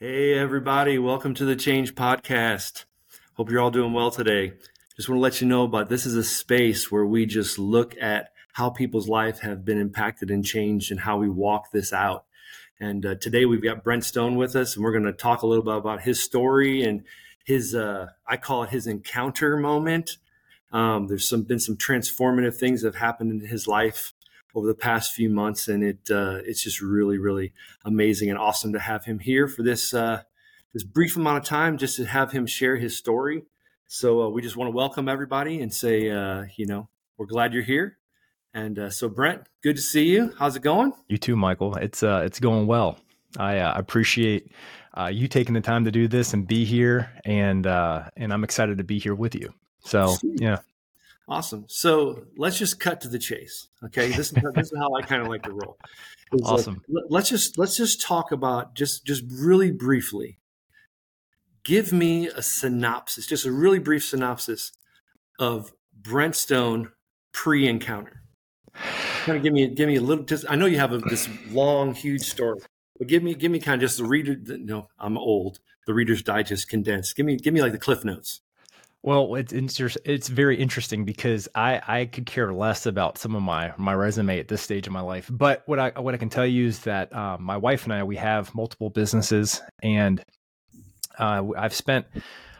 [0.00, 0.96] Hey, everybody.
[0.96, 2.84] Welcome to the Change Podcast.
[3.34, 4.52] Hope you're all doing well today.
[4.94, 7.96] Just want to let you know about this is a space where we just look
[8.00, 12.26] at how people's life have been impacted and changed and how we walk this out.
[12.78, 15.48] And uh, today we've got Brent Stone with us, and we're going to talk a
[15.48, 17.02] little bit about his story and
[17.44, 20.18] his, uh, I call it his encounter moment.
[20.70, 24.12] Um, there's some been some transformative things that have happened in his life
[24.54, 27.52] over the past few months, and it uh, it's just really really
[27.84, 30.22] amazing and awesome to have him here for this uh,
[30.72, 33.42] this brief amount of time, just to have him share his story.
[33.86, 37.54] So uh, we just want to welcome everybody and say, uh, you know, we're glad
[37.54, 37.96] you're here.
[38.52, 40.34] And uh, so, Brent, good to see you.
[40.38, 40.92] How's it going?
[41.08, 41.74] You too, Michael.
[41.76, 42.98] It's uh, it's going well.
[43.38, 44.50] I appreciate
[45.10, 48.84] you taking the time to do this and be here, and and I'm excited to
[48.84, 49.52] be here with you.
[49.80, 50.58] So yeah,
[51.28, 51.66] Awesome.
[51.68, 53.68] So let's just cut to the chase.
[53.84, 55.76] Okay, this is this is how I kind of like to roll.
[56.44, 56.82] awesome.
[56.88, 60.38] Like, let's just let's just talk about just just really briefly.
[61.64, 64.72] Give me a synopsis, just a really brief synopsis
[65.38, 66.92] of Brent Stone
[67.32, 68.22] pre-encounter.
[69.24, 70.24] Kind of give me give me a little.
[70.24, 72.60] Just I know you have a, this long, huge story,
[72.98, 74.32] but give me give me kind of just the reader.
[74.32, 75.58] You no, know, I'm old.
[75.86, 77.16] The Reader's Digest condensed.
[77.16, 78.40] Give me give me like the Cliff Notes.
[79.02, 79.52] Well, it's
[80.04, 84.40] it's very interesting because I, I could care less about some of my my resume
[84.40, 85.30] at this stage of my life.
[85.32, 88.02] But what I what I can tell you is that um, my wife and I
[88.02, 90.22] we have multiple businesses, and
[91.18, 92.06] uh, I've spent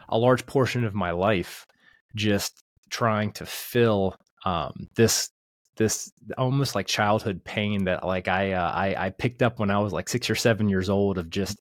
[0.08, 1.66] a large portion of my life
[2.14, 5.30] just trying to fill um, this
[5.76, 9.78] this almost like childhood pain that like I, uh, I I picked up when I
[9.80, 11.58] was like six or seven years old of just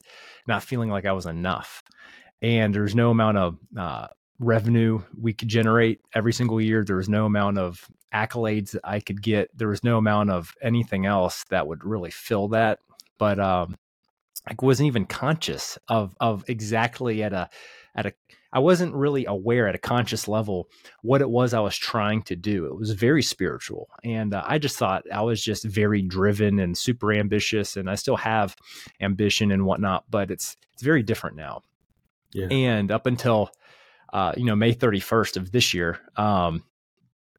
[0.48, 1.82] not feeling like I was enough
[2.42, 4.08] and there's no amount of uh,
[4.40, 6.84] revenue we could generate every single year.
[6.84, 9.56] There was no amount of accolades that I could get.
[9.58, 12.80] There was no amount of anything else that would really fill that.
[13.18, 13.78] But um,
[14.48, 17.50] I wasn't even conscious of of exactly at a
[17.96, 18.14] at a
[18.54, 20.70] I wasn't really aware at a conscious level
[21.02, 22.66] what it was I was trying to do.
[22.66, 26.78] It was very spiritual, and uh, I just thought I was just very driven and
[26.78, 28.56] super ambitious, and I still have
[29.02, 31.62] ambition and whatnot, but it's it's very different now.
[32.34, 32.48] Yeah.
[32.48, 33.52] And up until
[34.14, 36.00] uh, you know, May 31st of this year.
[36.16, 36.64] Um,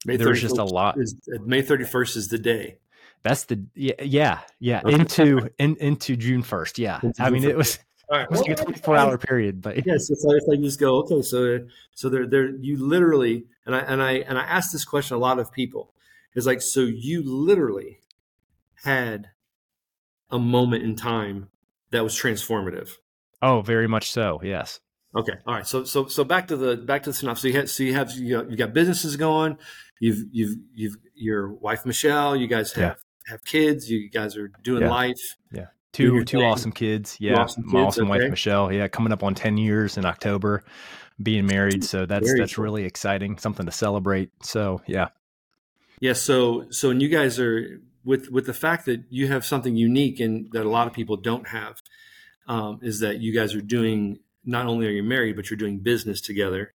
[0.04, 0.96] May there was just a lot.
[0.98, 2.78] Is, May 31st is the day.
[3.24, 4.94] That's the yeah yeah yeah okay.
[4.94, 6.78] into in, into June 1st.
[6.78, 7.48] Yeah, into I mean 1st.
[7.48, 7.78] it was.
[8.10, 8.22] Right.
[8.22, 10.80] It was like a 24 hour period, but yes, it's like, it's like you just
[10.80, 14.72] go, okay, so so there there you literally and I and I and I asked
[14.72, 15.92] this question a lot of people.
[16.34, 18.00] It's like so you literally
[18.82, 19.28] had
[20.30, 21.48] a moment in time
[21.90, 22.92] that was transformative.
[23.42, 24.40] Oh, very much so.
[24.42, 24.80] Yes.
[25.18, 25.32] Okay.
[25.46, 25.66] All right.
[25.66, 27.42] So so so back to the back to the synopsis.
[27.42, 29.58] So you have so you have you, got, you got businesses going.
[29.98, 32.36] You've you've you've your wife Michelle.
[32.36, 33.32] You guys have yeah.
[33.32, 33.90] have kids.
[33.90, 34.90] You guys are doing yeah.
[34.90, 35.36] life.
[35.52, 35.66] Yeah.
[35.92, 37.16] Two two awesome kids.
[37.18, 37.34] Yeah.
[37.34, 37.72] Two awesome, kids.
[37.72, 38.20] My awesome okay.
[38.20, 38.72] wife Michelle.
[38.72, 38.86] Yeah.
[38.86, 40.62] Coming up on ten years in October,
[41.20, 41.82] being married.
[41.82, 42.64] So that's Very that's cool.
[42.64, 43.38] really exciting.
[43.38, 44.30] Something to celebrate.
[44.42, 45.08] So yeah.
[46.00, 46.12] Yeah.
[46.12, 50.20] So so and you guys are with with the fact that you have something unique
[50.20, 51.82] and that a lot of people don't have.
[52.46, 55.78] Um, is that you guys are doing not only are you married, but you're doing
[55.78, 56.72] business together,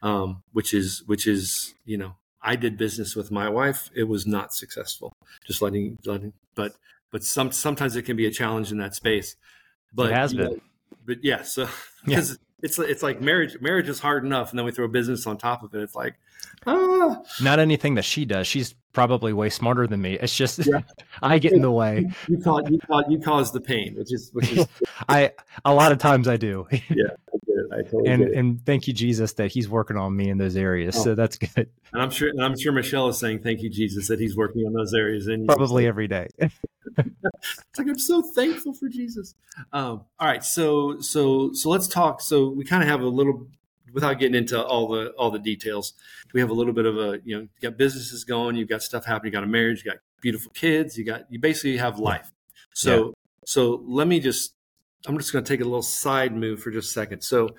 [0.00, 3.90] um, which is which is you know I did business with my wife.
[3.94, 5.12] It was not successful.
[5.46, 6.74] Just letting letting, but
[7.10, 9.36] but some sometimes it can be a challenge in that space.
[9.92, 10.52] But it has been.
[10.52, 10.60] Know,
[11.06, 11.68] but yeah, so
[12.04, 12.36] because yeah.
[12.62, 13.60] it's it's like marriage.
[13.60, 15.82] Marriage is hard enough, and then we throw business on top of it.
[15.82, 16.14] It's like
[16.66, 17.22] ah.
[17.40, 18.46] Not anything that she does.
[18.46, 20.14] She's probably way smarter than me.
[20.14, 20.80] It's just yeah.
[21.22, 22.06] I get in the way.
[22.28, 24.66] You cause you cause you cause the pain, which is which is
[25.08, 25.32] I
[25.64, 26.66] a lot of times I do.
[26.72, 27.66] yeah, I get it.
[27.72, 28.38] I totally and get it.
[28.38, 30.96] and thank you Jesus that He's working on me in those areas.
[30.98, 31.04] Oh.
[31.04, 31.68] So that's good.
[31.92, 34.64] And I'm sure and I'm sure Michelle is saying thank you Jesus that He's working
[34.66, 36.28] on those areas and probably every day.
[36.38, 39.34] it's like I'm so thankful for Jesus.
[39.72, 42.20] Um, all right, so so so let's talk.
[42.20, 43.46] So we kind of have a little
[43.92, 45.94] without getting into all the all the details,
[46.32, 48.82] we have a little bit of a you know you got businesses going, you've got
[48.82, 51.98] stuff happening, you got a marriage, you got beautiful kids, you got you basically have
[51.98, 52.30] life.
[52.74, 53.12] So yeah.
[53.44, 54.54] so let me just
[55.06, 57.22] I'm just going to take a little side move for just a second.
[57.22, 57.50] So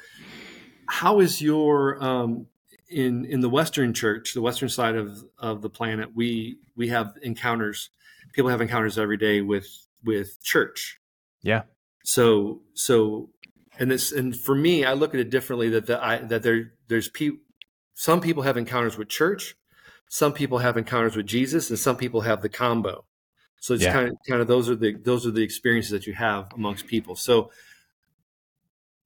[0.88, 2.47] how is your um,
[2.89, 6.15] in in the Western Church, the Western side of of the planet?
[6.15, 7.89] We we have encounters.
[8.33, 9.68] People have encounters every day with
[10.03, 11.00] with church.
[11.41, 11.63] Yeah.
[12.03, 13.29] So so
[13.79, 16.73] and this and for me i look at it differently that the, I, that there
[16.87, 17.39] there's people
[17.93, 19.55] some people have encounters with church
[20.13, 23.03] some people have encounters with jesus and some people have the combo.
[23.59, 23.93] So it's yeah.
[23.93, 26.85] kind of kind of those are the those are the experiences that you have amongst
[26.85, 27.15] people.
[27.15, 27.49] So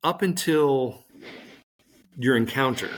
[0.03, 1.05] up until
[2.17, 2.89] your encounter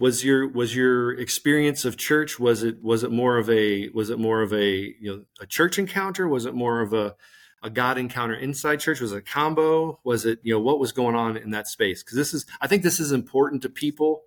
[0.00, 4.08] was your was your experience of church was it was it more of a was
[4.08, 6.26] it more of a you know a church encounter?
[6.26, 7.16] Was it more of a
[7.62, 9.00] a God encounter inside church?
[9.00, 10.00] Was it a combo?
[10.04, 12.02] Was it, you know, what was going on in that space?
[12.02, 14.22] Because this is, I think this is important to people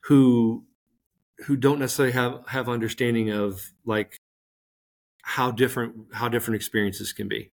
[0.00, 0.64] who
[1.46, 4.16] who don't necessarily have have understanding of like
[5.22, 7.50] how different how different experiences can be.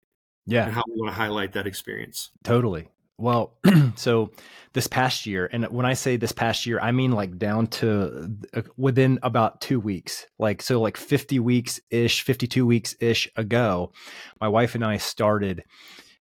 [0.45, 0.65] Yeah.
[0.65, 2.31] And how we want to highlight that experience.
[2.44, 2.88] Totally.
[3.17, 3.57] Well,
[3.95, 4.31] so
[4.73, 8.31] this past year, and when I say this past year, I mean like down to
[8.53, 10.25] uh, within about two weeks.
[10.37, 13.91] Like, so like 50 weeks ish, 52 weeks ish ago,
[14.39, 15.63] my wife and I started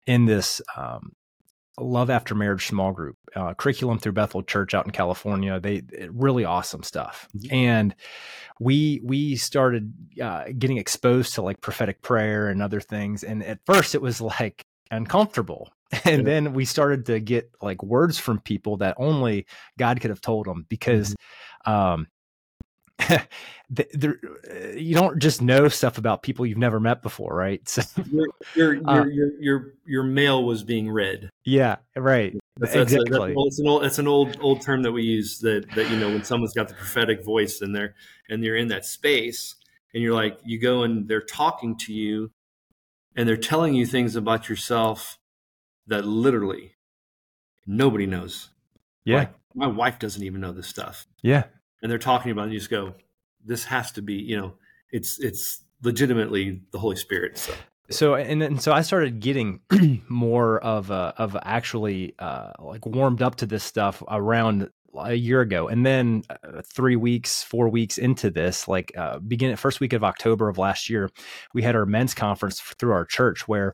[0.06, 1.14] in this um,
[1.80, 5.60] love after marriage small group uh, curriculum through Bethel Church out in California.
[5.60, 7.54] They really awesome stuff, mm-hmm.
[7.54, 7.96] and
[8.60, 13.24] we we started uh, getting exposed to like prophetic prayer and other things.
[13.24, 15.72] And at first, it was like uncomfortable
[16.06, 19.46] and then we started to get like words from people that only
[19.78, 21.16] God could have told them because
[21.66, 21.72] mm-hmm.
[21.72, 22.08] um
[23.70, 27.62] there, uh, you don't just know stuff about people you've never met before, right?
[27.68, 31.30] So your your your, uh, your, your, your mail was being read.
[31.46, 32.38] Yeah, right.
[32.58, 33.32] That's, that's exactly.
[33.32, 35.90] A, that's, it's an old it's an old old term that we use that that
[35.90, 37.96] you know when someone's got the prophetic voice and they're
[38.30, 39.56] and you're in that space
[39.94, 42.32] and you're like you go and they're talking to you
[43.16, 45.18] and they're telling you things about yourself
[45.92, 46.76] that literally
[47.68, 48.50] nobody knows.
[49.06, 49.20] Yeah.
[49.20, 51.06] Like, my wife doesn't even know this stuff.
[51.22, 51.44] Yeah.
[51.82, 52.96] And they're talking about it, and you just go,
[53.44, 54.54] this has to be, you know,
[54.92, 57.38] it's it's legitimately the Holy Spirit.
[57.38, 57.54] So
[57.90, 59.60] so and then so I started getting
[60.08, 65.42] more of a, of actually uh, like warmed up to this stuff around a year
[65.42, 69.94] ago and then uh, three weeks four weeks into this like uh, beginning first week
[69.94, 71.10] of october of last year
[71.54, 73.74] we had our men's conference through our church where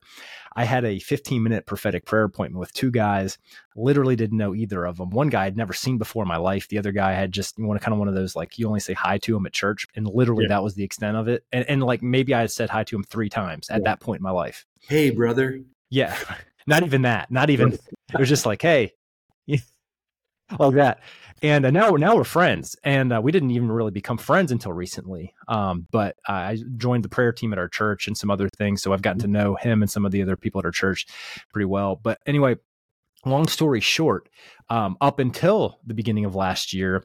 [0.55, 3.37] i had a 15 minute prophetic prayer appointment with two guys
[3.75, 6.67] literally didn't know either of them one guy i'd never seen before in my life
[6.67, 8.93] the other guy had just one kind of one of those like you only say
[8.93, 10.55] hi to him at church and literally yeah.
[10.55, 12.95] that was the extent of it and, and like maybe i had said hi to
[12.95, 13.91] him three times at yeah.
[13.91, 16.15] that point in my life hey brother yeah
[16.67, 17.73] not even that not even
[18.13, 18.93] it was just like hey
[20.59, 21.01] all that.
[21.43, 24.73] And uh, now, now we're friends, and uh, we didn't even really become friends until
[24.73, 25.35] recently.
[25.47, 28.91] Um, but I joined the prayer team at our church and some other things, so
[28.91, 31.05] I've gotten to know him and some of the other people at our church
[31.53, 31.95] pretty well.
[31.95, 32.55] But anyway,
[33.23, 34.29] long story short,
[34.71, 37.03] um, up until the beginning of last year,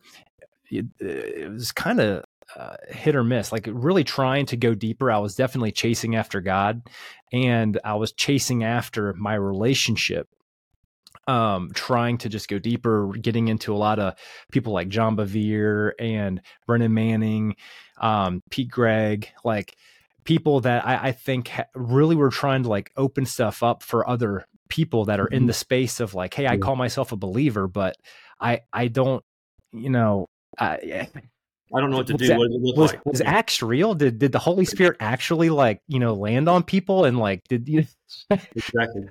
[0.70, 2.24] it, it was kind of
[2.56, 5.10] uh, hit or miss, like really trying to go deeper.
[5.10, 6.88] I was definitely chasing after God
[7.34, 10.28] and I was chasing after my relationship
[11.26, 14.14] um, trying to just go deeper, getting into a lot of
[14.50, 17.56] people like John Bevere and Brennan Manning,
[18.00, 19.76] um, Pete Greig, like
[20.24, 24.08] people that I, I think ha- really were trying to like open stuff up for
[24.08, 25.46] other people that are in mm-hmm.
[25.48, 27.96] the space of like, hey, I call myself a believer, but
[28.40, 29.24] I I don't,
[29.72, 30.28] you know,
[30.58, 31.08] I,
[31.74, 32.26] I don't know what to do.
[32.26, 33.06] That, what it was, like?
[33.06, 33.94] was Acts real?
[33.94, 37.68] Did did the Holy Spirit actually like you know land on people and like did
[37.68, 37.84] you?
[38.30, 39.08] exactly.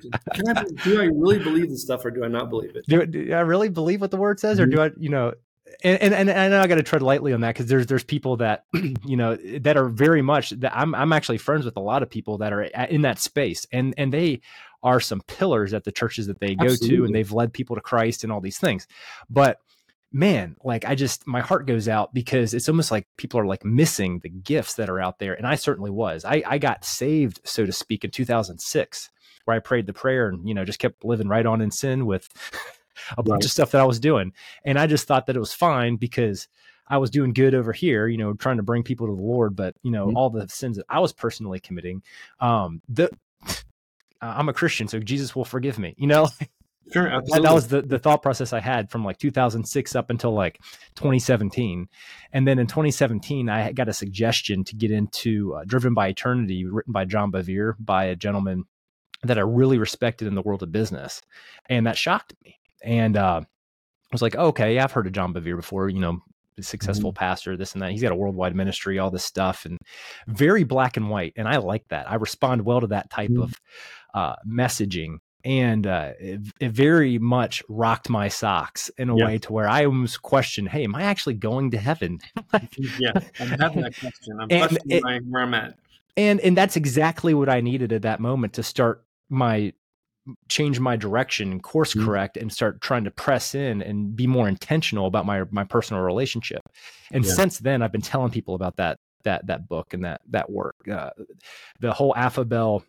[0.48, 2.86] I, do I really believe this stuff or do I not believe it?
[2.88, 4.76] Do, do I really believe what the word says, or mm-hmm.
[4.76, 5.34] do I you know?
[5.84, 8.04] And, and and I know I got to tread lightly on that because there's there's
[8.04, 8.66] people that
[9.06, 12.10] you know that are very much that I'm I'm actually friends with a lot of
[12.10, 14.42] people that are in that space and and they
[14.84, 16.98] are some pillars at the churches that they go Absolutely.
[16.98, 18.88] to and they've led people to Christ and all these things,
[19.30, 19.60] but
[20.12, 23.64] man, like I just my heart goes out because it's almost like people are like
[23.64, 25.34] missing the gifts that are out there.
[25.34, 26.26] And I certainly was.
[26.26, 29.10] I, I got saved, so to speak, in 2006,
[29.46, 32.06] where I prayed the prayer and you know just kept living right on in sin
[32.06, 32.30] with
[33.18, 33.46] a bunch right.
[33.46, 34.34] of stuff that I was doing.
[34.66, 36.48] And I just thought that it was fine because
[36.88, 39.56] I was doing good over here, you know, trying to bring people to the Lord,
[39.56, 40.18] but you know, mm-hmm.
[40.18, 42.04] all the sins that I was personally committing,
[42.40, 43.10] um, the
[44.22, 45.96] I'm a Christian, so Jesus will forgive me.
[45.98, 46.28] You know,
[46.92, 47.48] Sure, absolutely.
[47.48, 50.60] That was the, the thought process I had from like 2006 up until like
[50.96, 51.88] 2017.
[52.34, 56.66] And then in 2017, I got a suggestion to get into uh, Driven by Eternity,
[56.66, 58.66] written by John Bevere, by a gentleman
[59.24, 61.22] that I really respected in the world of business.
[61.70, 62.60] And that shocked me.
[62.84, 63.46] And uh, I
[64.12, 66.20] was like, okay, I've heard of John Bevere before, you know,
[66.60, 67.20] successful mm-hmm.
[67.20, 67.92] pastor, this and that.
[67.92, 69.78] He's got a worldwide ministry, all this stuff, and
[70.28, 71.34] very black and white.
[71.38, 72.10] And I like that.
[72.10, 73.44] I respond well to that type mm-hmm.
[73.44, 73.62] of
[74.14, 79.26] uh, messaging and uh, it, it, very much rocked my socks in a yeah.
[79.26, 82.20] way to where I almost questioned, "Hey, am I actually going to heaven?"
[83.00, 84.40] yeah, I'm having that question.
[84.40, 85.78] I'm questioning it, where I'm at.
[86.18, 89.74] And and that's exactly what I needed at that moment to start my
[90.50, 92.06] change my direction and course mm-hmm.
[92.06, 96.02] correct and start trying to press in and be more intentional about my my personal
[96.04, 96.62] relationship.
[97.12, 97.34] And yeah.
[97.34, 100.76] since then, I've been telling people about that that that book and that that work.
[100.88, 101.12] Uh,
[101.80, 102.84] the whole Affabel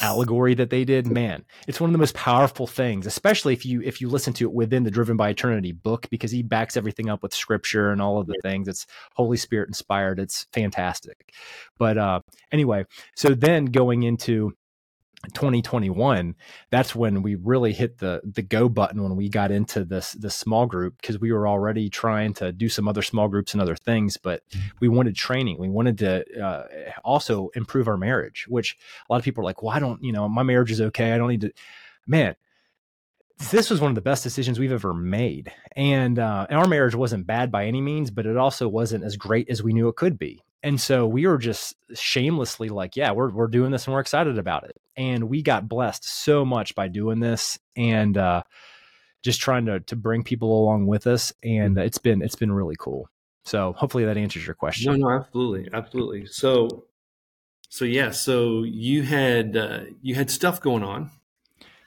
[0.00, 3.82] allegory that they did man it's one of the most powerful things especially if you
[3.82, 7.08] if you listen to it within the driven by eternity book because he backs everything
[7.08, 8.68] up with scripture and all of the things.
[8.68, 10.18] It's holy spirit inspired.
[10.18, 11.32] It's fantastic.
[11.78, 12.20] But uh
[12.50, 12.84] anyway
[13.16, 14.52] so then going into
[15.34, 16.34] 2021
[16.70, 20.34] that's when we really hit the the go button when we got into this this
[20.34, 23.76] small group because we were already trying to do some other small groups and other
[23.76, 24.68] things but mm-hmm.
[24.80, 25.58] we wanted training.
[25.58, 26.66] We wanted to uh,
[27.04, 28.76] also improve our marriage which
[29.08, 31.12] a lot of people are like well i don't you know my marriage is okay.
[31.12, 31.52] I don't need to
[32.06, 32.34] man
[33.50, 35.52] this was one of the best decisions we've ever made.
[35.74, 39.16] And, uh, and our marriage wasn't bad by any means but it also wasn't as
[39.16, 43.12] great as we knew it could be and so we were just shamelessly like, yeah,
[43.12, 44.76] we're we're doing this and we're excited about it.
[44.96, 48.42] And we got blessed so much by doing this and uh,
[49.22, 51.32] just trying to to bring people along with us.
[51.42, 51.86] And mm-hmm.
[51.86, 53.08] it's been it's been really cool.
[53.44, 54.92] So hopefully that answers your question.
[54.92, 56.26] No, no, absolutely, absolutely.
[56.26, 56.84] So,
[57.68, 61.10] so yeah, so you had uh, you had stuff going on.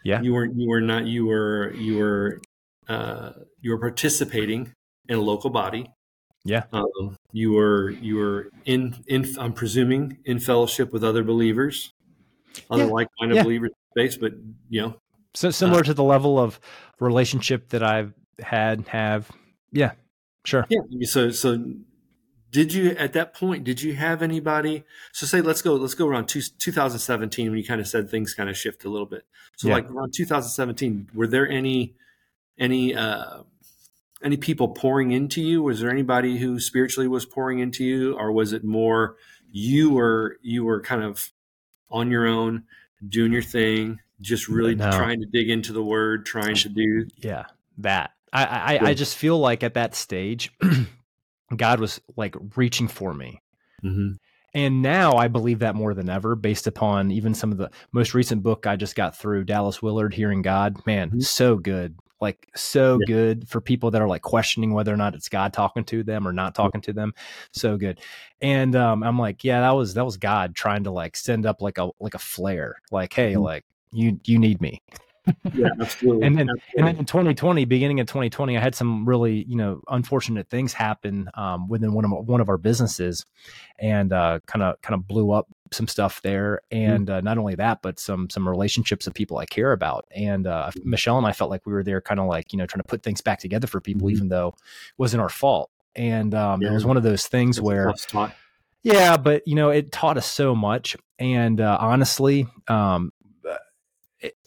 [0.04, 2.42] Yeah, you were you were not you were you were
[2.90, 4.74] uh, you were participating
[5.08, 5.88] in a local body.
[6.46, 6.66] Yeah.
[6.72, 11.92] Um, you were you were in in I'm presuming in fellowship with other believers,
[12.70, 12.92] other yeah.
[12.92, 13.44] like-minded yeah.
[13.44, 14.34] believers space, but
[14.70, 14.96] you know.
[15.34, 16.60] So similar uh, to the level of
[17.00, 19.30] relationship that I've had have.
[19.72, 19.94] Yeah.
[20.46, 20.66] Sure.
[20.70, 20.82] Yeah.
[21.04, 21.66] So so
[22.52, 26.08] did you at that point did you have anybody so say let's go let's go
[26.08, 29.24] around two, 2017 when you kind of said things kind of shift a little bit
[29.58, 29.74] so yeah.
[29.74, 31.96] like around 2017 were there any
[32.58, 33.42] any uh
[34.24, 35.62] any people pouring into you?
[35.62, 39.16] Was there anybody who spiritually was pouring into you, or was it more
[39.52, 41.32] you were you were kind of
[41.90, 42.64] on your own,
[43.08, 44.92] doing your thing, just really no.
[44.92, 47.46] trying to dig into the word, trying to do yeah
[47.80, 48.12] that.
[48.34, 48.86] I I, yeah.
[48.86, 50.52] I just feel like at that stage,
[51.56, 53.42] God was like reaching for me.
[53.84, 54.14] Mm-hmm.
[54.54, 58.14] And now I believe that more than ever, based upon even some of the most
[58.14, 60.78] recent book I just got through, Dallas Willard, Hearing God.
[60.86, 61.20] Man, mm-hmm.
[61.20, 63.14] so good like so yeah.
[63.14, 66.28] good for people that are like questioning whether or not it's God talking to them
[66.28, 67.14] or not talking to them.
[67.52, 68.00] So good.
[68.42, 71.62] And um, I'm like, yeah, that was that was God trying to like send up
[71.62, 73.42] like a like a flare, like, hey, mm-hmm.
[73.42, 74.82] like you you need me
[75.54, 76.28] yeah, absolutely.
[76.28, 76.78] and then absolutely.
[76.78, 80.74] and then in 2020, beginning of 2020, I had some really you know unfortunate things
[80.74, 83.26] happen um, within one of one of our businesses,
[83.80, 86.62] and kind of kind of blew up some stuff there.
[86.72, 86.92] Mm-hmm.
[86.92, 90.06] And uh, not only that, but some some relationships of people I care about.
[90.12, 92.66] And uh, Michelle and I felt like we were there, kind of like you know
[92.66, 94.16] trying to put things back together for people, mm-hmm.
[94.16, 95.70] even though it wasn't our fault.
[95.96, 96.70] And um, yeah.
[96.70, 97.86] it was one of those things That's where.
[98.84, 100.96] Yeah, but you know, it taught us so much.
[101.18, 103.12] And uh, honestly, um,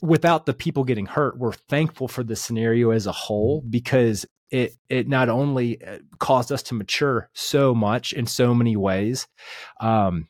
[0.00, 3.70] without the people getting hurt, we're thankful for the scenario as a whole mm-hmm.
[3.70, 8.76] because it it not only uh, caused us to mature so much in so many
[8.76, 9.26] ways,
[9.80, 10.28] um,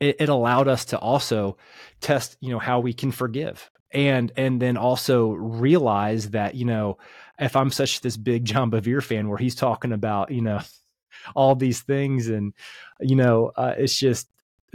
[0.00, 1.56] it, it allowed us to also
[2.00, 6.98] test, you know, how we can forgive and and then also realize that you know
[7.38, 10.60] if I'm such this big John Bevere fan where he's talking about you know
[11.34, 12.52] all these things and
[13.00, 14.28] you know uh, it's just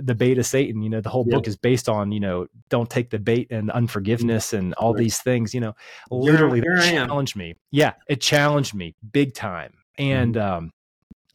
[0.06, 0.82] the bait of Satan.
[0.82, 3.72] You know, the whole book is based on, you know, don't take the bait and
[3.72, 5.00] unforgiveness and all right.
[5.00, 5.74] these things, you know,
[6.10, 7.56] literally here, here challenged me.
[7.72, 7.94] Yeah.
[8.08, 9.74] It challenged me big time.
[9.98, 10.54] And, mm-hmm.
[10.54, 10.72] um,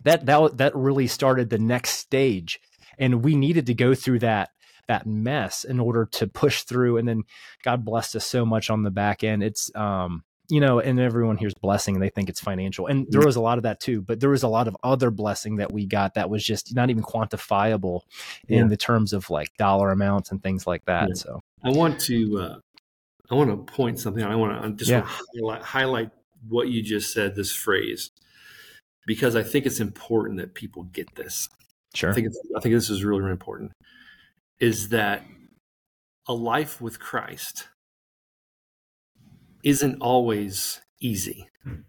[0.02, 2.60] that, that, that really started the next stage.
[2.98, 4.50] And we needed to go through that,
[4.88, 6.98] that mess in order to push through.
[6.98, 7.24] And then
[7.64, 9.42] God blessed us so much on the back end.
[9.42, 12.86] It's, um, you know, and everyone hears blessing and they think it's financial.
[12.86, 15.10] And there was a lot of that too, but there was a lot of other
[15.10, 18.02] blessing that we got that was just not even quantifiable
[18.48, 18.60] yeah.
[18.60, 21.08] in the terms of like dollar amounts and things like that.
[21.08, 21.14] Yeah.
[21.14, 22.58] So I want to, uh,
[23.30, 24.30] I want to point something out.
[24.30, 25.00] I want to just yeah.
[25.00, 26.10] want to highlight, highlight
[26.48, 28.10] what you just said, this phrase,
[29.06, 31.48] because I think it's important that people get this.
[31.94, 32.10] Sure.
[32.10, 33.72] I think, it's, I think this is really, really important
[34.58, 35.24] is that
[36.28, 37.68] a life with Christ
[39.66, 41.48] isn't always easy.
[41.64, 41.80] Hmm.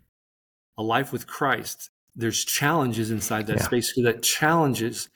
[0.79, 3.63] A life with Christ, there's challenges inside that yeah.
[3.63, 5.09] space because that challenges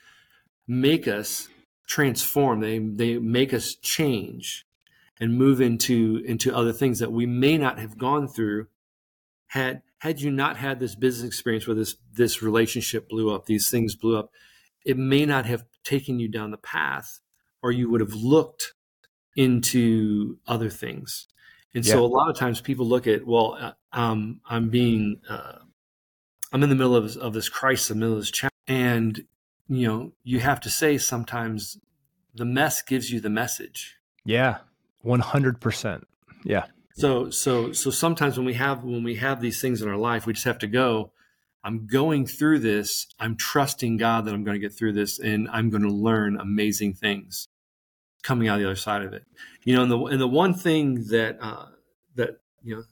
[0.68, 1.50] make us
[1.88, 2.60] transform.
[2.60, 4.68] They they make us change
[5.20, 8.68] and move into into other things that we may not have gone through
[9.48, 13.72] had had you not had this business experience where this this relationship blew up, these
[13.72, 14.30] things blew up,
[14.86, 17.22] it may not have taken you down the path
[17.64, 18.74] or you would have looked
[19.36, 21.28] into other things.
[21.74, 21.94] And yeah.
[21.94, 25.60] so a lot of times people look at, well, uh, um, I'm being, uh,
[26.52, 28.52] I'm in the middle of, of this crisis, in the middle of this challenge.
[28.68, 29.26] And,
[29.70, 31.78] you know, you have to say sometimes
[32.34, 33.98] the mess gives you the message.
[34.26, 34.60] Yeah.
[35.06, 36.04] 100%.
[36.44, 36.66] Yeah.
[36.94, 40.26] So, so, so sometimes when we have, when we have these things in our life,
[40.26, 41.12] we just have to go,
[41.64, 43.08] I'm going through this.
[43.20, 46.38] I'm trusting God that I'm going to get through this and I'm going to learn
[46.38, 47.48] amazing things
[48.24, 49.24] coming out the other side of it.
[49.64, 51.68] You know, and the and the one thing that uh,
[52.16, 52.84] that you know,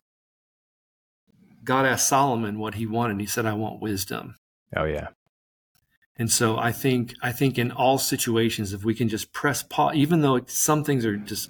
[1.64, 3.20] God asked Solomon what he wanted.
[3.20, 4.36] He said, "I want wisdom."
[4.76, 5.10] Oh yeah.
[6.18, 9.96] And so I think I think in all situations, if we can just press pause,
[9.96, 11.50] even though some things are just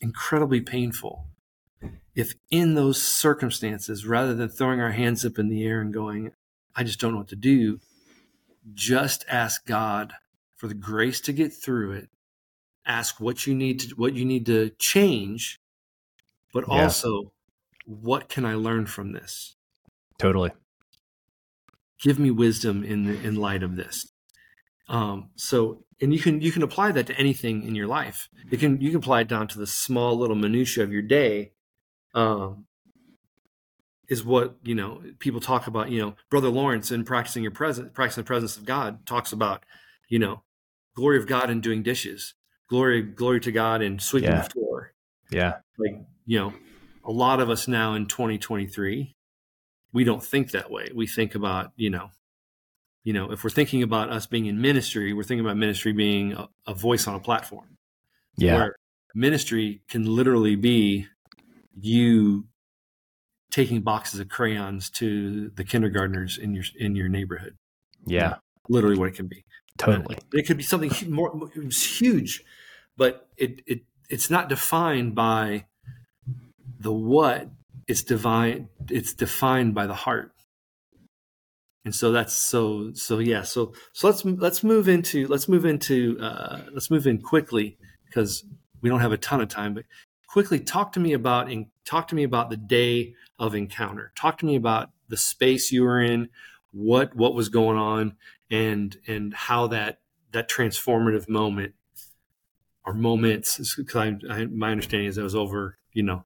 [0.00, 1.24] incredibly painful,
[2.14, 6.32] if in those circumstances, rather than throwing our hands up in the air and going,
[6.76, 7.80] I just don't know what to do,
[8.74, 10.12] just ask God
[10.56, 12.08] for the grace to get through it.
[12.86, 15.60] Ask what you need to what you need to change,
[16.52, 16.82] but yeah.
[16.82, 17.32] also
[17.84, 19.56] what can I learn from this?
[20.18, 20.52] Totally.
[22.00, 24.10] Give me wisdom in the, in light of this.
[24.88, 28.28] Um, so, and you can you can apply that to anything in your life.
[28.50, 31.52] You can you can apply it down to the small little minutia of your day.
[32.14, 32.66] Um,
[34.08, 35.90] is what you know people talk about.
[35.90, 39.64] You know, Brother Lawrence in practicing your presence, practicing the presence of God, talks about
[40.08, 40.42] you know
[40.94, 42.34] glory of God in doing dishes,
[42.72, 44.42] glory glory to God and sweeping yeah.
[44.42, 44.92] the floor.
[45.30, 46.54] Yeah, like you know,
[47.04, 49.14] a lot of us now in 2023
[49.92, 50.88] we don't think that way.
[50.94, 52.10] We think about, you know,
[53.04, 56.32] you know, if we're thinking about us being in ministry, we're thinking about ministry being
[56.32, 57.76] a, a voice on a platform.
[58.36, 58.54] Yeah.
[58.54, 58.76] Where
[59.14, 61.06] ministry can literally be
[61.78, 62.46] you
[63.50, 67.56] taking boxes of crayons to the kindergartners in your in your neighborhood.
[68.06, 68.36] Yeah.
[68.68, 69.44] Literally what it can be.
[69.76, 70.16] Totally.
[70.32, 72.42] It could be something more huge,
[72.96, 75.66] but it it it's not defined by
[76.78, 77.48] the what
[77.86, 80.32] it's divine it's defined by the heart.
[81.84, 86.18] And so that's so so yeah so so let's let's move into let's move into
[86.20, 88.44] uh, let's move in quickly because
[88.80, 89.84] we don't have a ton of time but
[90.28, 94.12] quickly talk to me about and talk to me about the day of encounter.
[94.16, 96.28] Talk to me about the space you were in
[96.72, 98.16] what what was going on
[98.50, 100.00] and and how that
[100.32, 101.74] that transformative moment
[102.84, 106.24] or moments because I, I, my understanding is it was over you know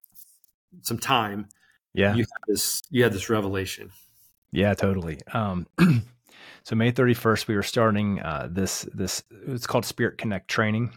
[0.83, 1.49] some time,
[1.95, 3.91] yeah, you had this you had this revelation.
[4.53, 5.19] Yeah, totally.
[5.33, 5.67] Um,
[6.63, 10.93] so May 31st, we were starting uh, this this it's called Spirit Connect training,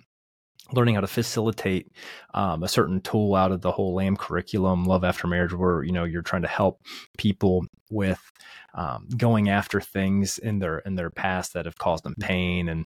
[0.71, 1.91] learning how to facilitate
[2.33, 5.91] um, a certain tool out of the whole LAM curriculum, Love After Marriage, where you
[5.91, 6.81] know you're trying to help
[7.17, 8.21] people with
[8.73, 12.85] um, going after things in their in their past that have caused them pain and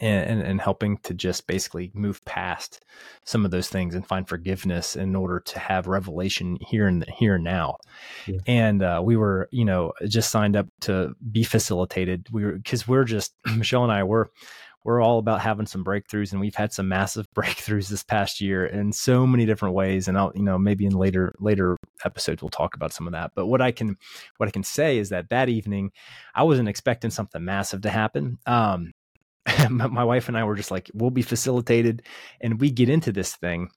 [0.00, 2.84] and, and, helping to just basically move past
[3.24, 7.36] some of those things and find forgiveness in order to have revelation here and here
[7.36, 7.78] and now.
[8.26, 8.38] Yeah.
[8.46, 12.26] And uh, we were, you know, just signed up to be facilitated.
[12.30, 14.30] We were because we're just Michelle and I were
[14.84, 18.64] we're all about having some breakthroughs and we've had some massive breakthroughs this past year
[18.64, 22.48] in so many different ways and I'll you know maybe in later later episodes we'll
[22.48, 23.96] talk about some of that but what I can
[24.36, 25.90] what I can say is that that evening
[26.34, 28.92] I wasn't expecting something massive to happen um
[29.70, 32.02] my wife and I were just like, we'll be facilitated.
[32.40, 33.70] And we get into this thing.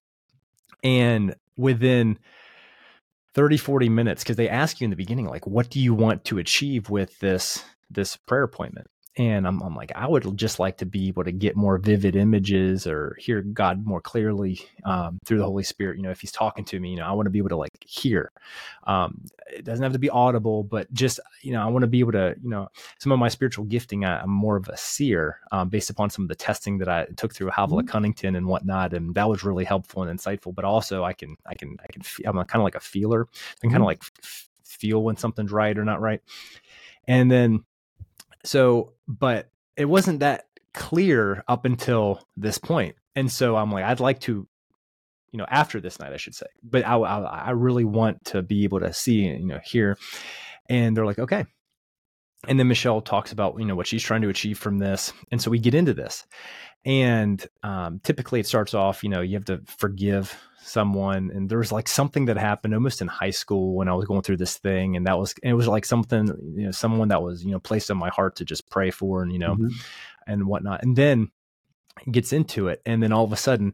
[0.84, 2.18] And within
[3.34, 6.26] 30, 40 minutes, because they ask you in the beginning, like, what do you want
[6.26, 8.88] to achieve with this this prayer appointment?
[9.18, 12.16] And I'm, I'm like, I would just like to be able to get more vivid
[12.16, 15.98] images or hear God more clearly um, through the Holy Spirit.
[15.98, 17.58] You know, if He's talking to me, you know, I want to be able to
[17.58, 18.32] like hear.
[18.86, 22.00] Um, it doesn't have to be audible, but just you know, I want to be
[22.00, 22.70] able to, you know,
[23.00, 24.06] some of my spiritual gifting.
[24.06, 27.06] I, am more of a seer um, based upon some of the testing that I
[27.18, 27.88] took through Havilah mm-hmm.
[27.88, 30.56] Cunnington and whatnot, and that was really helpful and insightful.
[30.56, 32.02] But also, I can, I can, I can.
[32.26, 33.28] I'm kind of like a feeler.
[33.28, 33.74] I can mm-hmm.
[33.74, 36.22] kind of like f- feel when something's right or not right.
[37.08, 37.66] And then
[38.44, 42.96] so, but it wasn't that clear up until this point.
[43.16, 44.48] And so I'm like, I'd like to,
[45.32, 48.42] you know, after this night, I should say, but I, I, I really want to
[48.42, 49.98] be able to see, you know, hear.
[50.70, 51.46] And they're like, okay.
[52.48, 55.14] And then Michelle talks about, you know, what she's trying to achieve from this.
[55.32, 56.26] And so we get into this.
[56.84, 61.58] And um, typically it starts off, you know, you have to forgive someone and there
[61.58, 64.58] was like something that happened almost in high school when I was going through this
[64.58, 67.60] thing and that was it was like something you know someone that was you know
[67.60, 69.68] placed on my heart to just pray for and you know mm-hmm.
[70.28, 71.32] and whatnot and then
[72.06, 73.74] it gets into it and then all of a sudden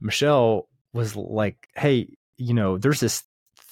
[0.00, 3.24] Michelle was like hey you know there's this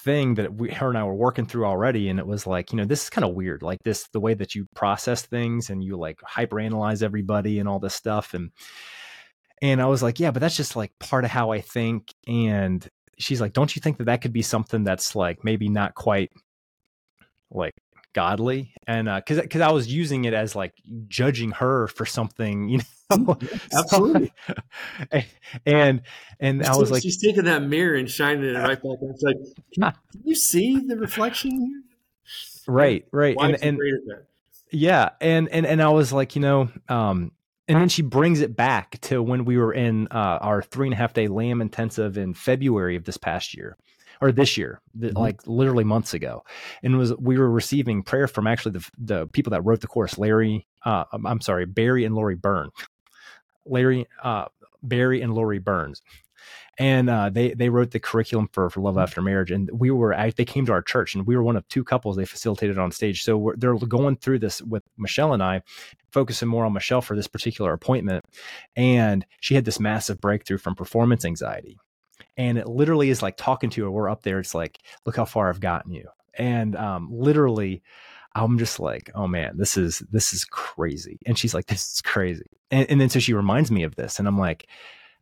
[0.07, 2.77] thing that we her and I were working through already and it was like you
[2.77, 5.83] know this is kind of weird like this the way that you process things and
[5.83, 8.51] you like hyper analyze everybody and all this stuff and
[9.61, 12.13] and I was like, yeah, but that's just like part of how I think.
[12.27, 15.95] And she's like, don't you think that that could be something that's like maybe not
[15.95, 16.31] quite
[17.49, 17.73] like
[18.17, 18.73] godly?
[18.87, 20.73] And uh, cause, cause I was using it as like
[21.07, 22.79] judging her for something, you
[23.11, 23.37] know?
[23.71, 24.33] Absolutely.
[25.67, 26.01] and,
[26.39, 28.97] and she's I was like, she's taking that mirror and shining it right back.
[29.01, 29.35] It's like,
[29.71, 31.83] can, can you see the reflection?
[32.67, 33.05] Right.
[33.11, 33.35] Right.
[33.35, 33.79] Why and, and
[34.71, 35.09] yeah.
[35.21, 37.33] And, and, and I was like, you know, um,
[37.67, 40.93] and then she brings it back to when we were in uh, our three and
[40.95, 43.77] a half day LAM intensive in February of this past year
[44.21, 45.17] or this year, mm-hmm.
[45.17, 46.43] like literally months ago,
[46.83, 50.17] and was we were receiving prayer from actually the the people that wrote the course,
[50.17, 52.69] Larry, uh, I'm sorry, Barry and Lori Byrne,
[53.65, 54.45] Larry, uh,
[54.83, 56.01] Barry and Lori Burns,
[56.77, 59.03] and uh, they they wrote the curriculum for, for love mm-hmm.
[59.03, 61.67] after marriage and we were they came to our church and we were one of
[61.67, 65.61] two couples they facilitated on stage so they're going through this with michelle and i
[66.11, 68.23] focusing more on michelle for this particular appointment
[68.75, 71.77] and she had this massive breakthrough from performance anxiety
[72.37, 75.25] and it literally is like talking to her we're up there it's like look how
[75.25, 77.81] far i've gotten you and um, literally
[78.35, 82.01] i'm just like oh man this is this is crazy and she's like this is
[82.01, 84.67] crazy and, and then so she reminds me of this and i'm like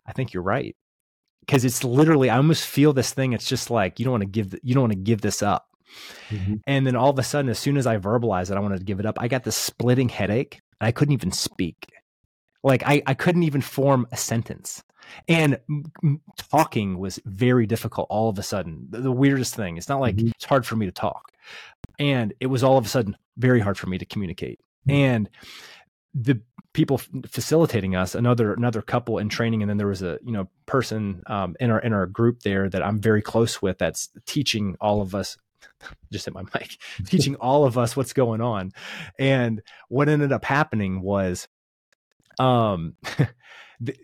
[0.06, 0.76] i think you're right
[1.46, 3.34] because it's literally I almost feel this thing.
[3.34, 5.68] It's just like you don't want to give you don't want to give this up.
[6.30, 6.56] Mm-hmm.
[6.68, 8.86] And then all of a sudden, as soon as I verbalized that I wanted to
[8.86, 10.60] give it up, I got this splitting headache.
[10.82, 11.92] I couldn't even speak.
[12.66, 14.84] Like I, I couldn't even form a sentence.
[15.28, 15.60] And
[16.50, 18.88] talking was very difficult all of a sudden.
[18.90, 19.78] The, the weirdest thing.
[19.78, 20.30] It's not like mm-hmm.
[20.30, 21.32] it's hard for me to talk.
[22.00, 24.60] And it was all of a sudden very hard for me to communicate.
[24.88, 24.98] Mm-hmm.
[24.98, 25.30] And
[26.16, 26.42] the
[26.74, 27.00] people
[27.30, 31.22] facilitating us another another couple in training and then there was a you know person
[31.28, 35.02] um, in our in our group there that i'm very close with that's teaching all
[35.02, 35.38] of us
[36.12, 38.74] just hit my mic teaching all of us what's going on
[39.18, 41.48] and what ended up happening was
[42.40, 42.96] um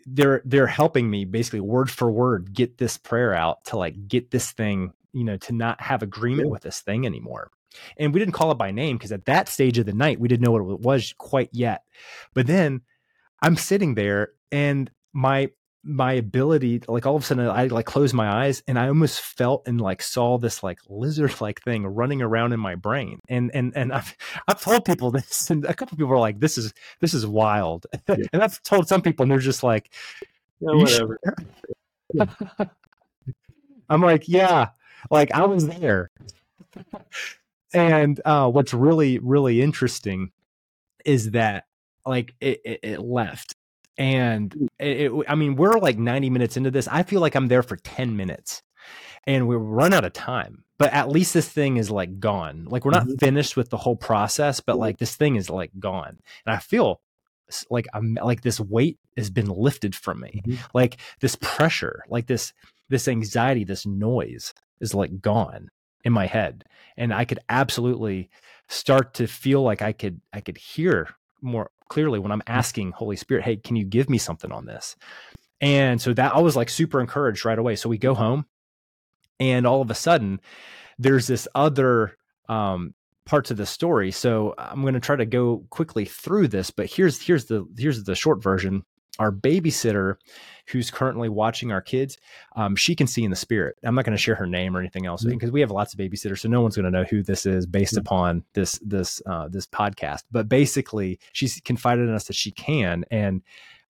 [0.06, 4.32] they're they're helping me basically word for word get this prayer out to like get
[4.32, 7.50] this thing you know to not have agreement with this thing anymore
[7.98, 10.28] and we didn't call it by name because at that stage of the night, we
[10.28, 11.84] didn't know what it was quite yet.
[12.34, 12.82] But then
[13.41, 15.50] I'm sitting there and my
[15.84, 19.20] my ability like all of a sudden i like closed my eyes and i almost
[19.20, 23.20] felt and like saw this like lizard like thing running around in my brain.
[23.28, 24.15] And and and i've
[24.48, 27.88] i've told people this and a couple people are like this is this is wild.
[28.08, 28.15] Yeah.
[28.34, 29.91] and i've told some people and they're just like
[30.60, 31.20] yeah, whatever.
[32.13, 32.28] Sure?
[33.89, 34.70] i'm like yeah
[35.10, 36.10] like i was there.
[37.74, 40.32] And uh, what's really really interesting
[41.06, 41.65] is that
[42.06, 43.56] like it, it, it left
[43.98, 44.68] and mm.
[44.80, 47.64] it, it, i mean we're like 90 minutes into this i feel like i'm there
[47.64, 48.64] for 10 minutes.
[49.28, 50.64] And we run out of time.
[50.80, 52.66] But at least this thing is like gone.
[52.66, 53.18] Like we're not mm-hmm.
[53.18, 56.18] finished with the whole process but like this thing is like gone.
[56.46, 57.02] And i feel
[57.70, 60.42] like i'm like this weight has been lifted from me.
[60.46, 60.62] Mm-hmm.
[60.74, 62.54] like this pressure like this
[62.90, 65.70] this anxiety this noise is like gone
[66.04, 66.64] in my head.
[66.98, 68.30] And i could absolutely
[68.70, 71.10] start to feel like i could i could hear
[71.42, 74.96] more clearly when i'm asking holy spirit hey can you give me something on this?
[75.60, 77.76] And so that i was like super encouraged right away.
[77.76, 78.46] So we go home
[79.42, 80.40] and all of a sudden
[80.98, 82.94] there's this other um,
[83.26, 84.12] parts of the story.
[84.12, 88.04] So i'm going to try to go quickly through this but here's here's the here's
[88.06, 88.84] the short version
[89.19, 90.15] our babysitter
[90.67, 92.17] who's currently watching our kids
[92.56, 93.78] um, she can see in the spirit.
[93.84, 95.32] I'm not going to share her name or anything else mm-hmm.
[95.32, 97.65] because we have lots of babysitters so no one's going to know who this is
[97.65, 98.02] based mm-hmm.
[98.02, 100.24] upon this this uh, this podcast.
[100.32, 103.41] But basically she's confided in us that she can and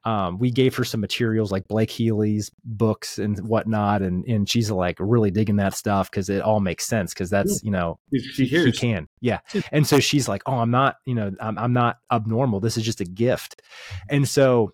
[0.04, 4.72] um, we gave her some materials like Blake Healy's books and whatnot, and and she's
[4.72, 8.00] like really digging that stuff because it all makes sense because that's you know
[8.34, 9.08] she hears she can.
[9.20, 9.40] Yeah,
[9.72, 12.62] and so she's like oh I'm not you know I'm I'm not abnormal.
[12.62, 13.62] This is just a gift,
[14.10, 14.74] and so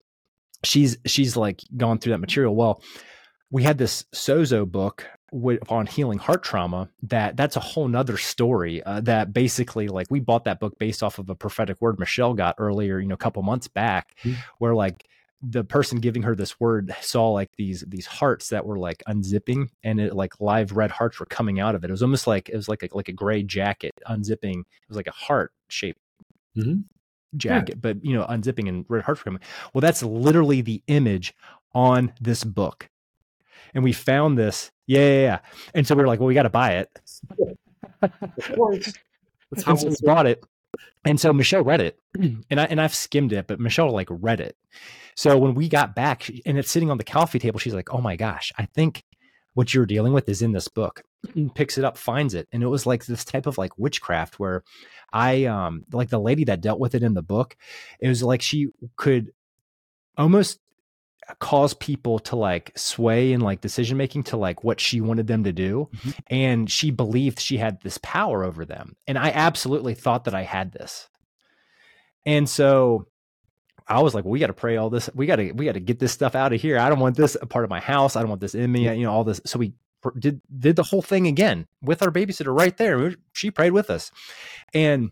[0.64, 2.56] she's she's like gone through that material.
[2.56, 2.82] Well,
[3.52, 5.06] we had this Sozo book
[5.70, 10.22] on healing heart trauma that that's a whole nother story uh, that basically like we
[10.22, 13.18] bought that book based off of a prophetic word michelle got earlier you know a
[13.18, 14.40] couple months back mm-hmm.
[14.60, 15.06] where like
[15.42, 19.68] the person giving her this word saw like these these hearts that were like unzipping
[19.84, 22.48] and it like live red hearts were coming out of it it was almost like
[22.48, 25.98] it was like a, like a gray jacket unzipping it was like a heart shape
[26.56, 26.80] mm-hmm
[27.36, 27.76] jacket, yeah.
[27.76, 27.80] Hmm.
[27.80, 29.40] but you know, unzipping and red heart for him.
[29.74, 31.34] Well, that's literally the image
[31.74, 32.90] on this book.
[33.74, 34.72] And we found this.
[34.88, 35.40] Yeah, yeah, yeah.
[35.74, 37.02] And so we were like, well, we got to buy it.
[38.02, 38.94] of course.
[39.52, 40.44] That's how we bought it.
[41.06, 44.40] And so Michelle read it, and I and I've skimmed it, but Michelle like read
[44.40, 44.58] it.
[45.16, 48.02] So when we got back, and it's sitting on the coffee table, she's like, "Oh
[48.02, 49.04] my gosh, I think
[49.58, 51.04] what you're dealing with is in this book."
[51.56, 54.64] Picks it up, finds it, and it was like this type of like witchcraft where
[55.12, 57.58] I um like the lady that dealt with it in the book,
[58.00, 59.32] it was like she could
[60.18, 60.60] almost
[61.40, 65.44] cause people to like sway in like decision making to like what she wanted them
[65.44, 66.12] to do mm-hmm.
[66.28, 70.44] and she believed she had this power over them and i absolutely thought that i
[70.44, 71.10] had this
[72.26, 73.08] and so
[73.88, 75.74] i was like well, we got to pray all this we got to we got
[75.74, 77.80] to get this stuff out of here i don't want this a part of my
[77.80, 79.74] house i don't want this in me you know all this so we
[80.18, 83.16] did did the whole thing again with our babysitter right there.
[83.34, 84.12] She prayed with us,
[84.74, 85.12] and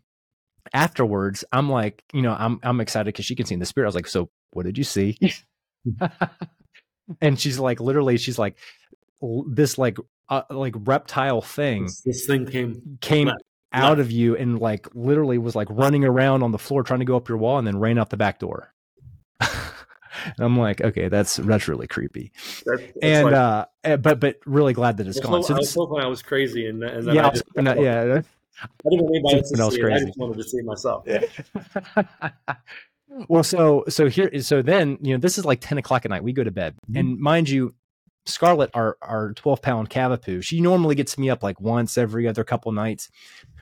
[0.73, 3.88] afterwards, I'm like, you know, I'm I'm excited because she can see in the spirit.
[3.88, 5.17] I was like, so what did you see?
[7.21, 8.57] and she's like, literally, she's like,
[9.47, 9.97] this like
[10.29, 11.89] uh, like reptile thing.
[12.05, 13.31] This thing came came
[13.75, 13.85] left.
[13.85, 17.05] out of you and like literally was like running around on the floor trying to
[17.05, 18.73] go up your wall and then ran out the back door.
[20.25, 22.31] And I'm like, okay, that's that's really creepy.
[22.65, 25.43] That's, that's and like, uh, eh, but but really glad that it's gone.
[25.43, 27.61] So, so this, I was hoping I was crazy, and, and yeah, I, just, I
[27.61, 28.21] not, yeah.
[28.61, 29.93] I didn't need anybody to see it.
[29.93, 31.03] I just wanted to see it myself.
[31.05, 32.55] Yeah.
[33.27, 36.23] well, so so here, so then you know, this is like 10 o'clock at night.
[36.23, 36.97] We go to bed, mm-hmm.
[36.97, 37.75] and mind you,
[38.25, 42.43] Scarlett, our our 12 pound cavapoo, she normally gets me up like once every other
[42.43, 43.09] couple nights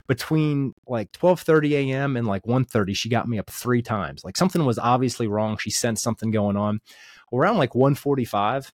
[0.06, 2.16] between like 12:30 a.m.
[2.16, 4.24] and like 1:30 she got me up three times.
[4.24, 5.56] Like something was obviously wrong.
[5.56, 6.80] She sensed something going on.
[7.32, 8.70] Around like 1:45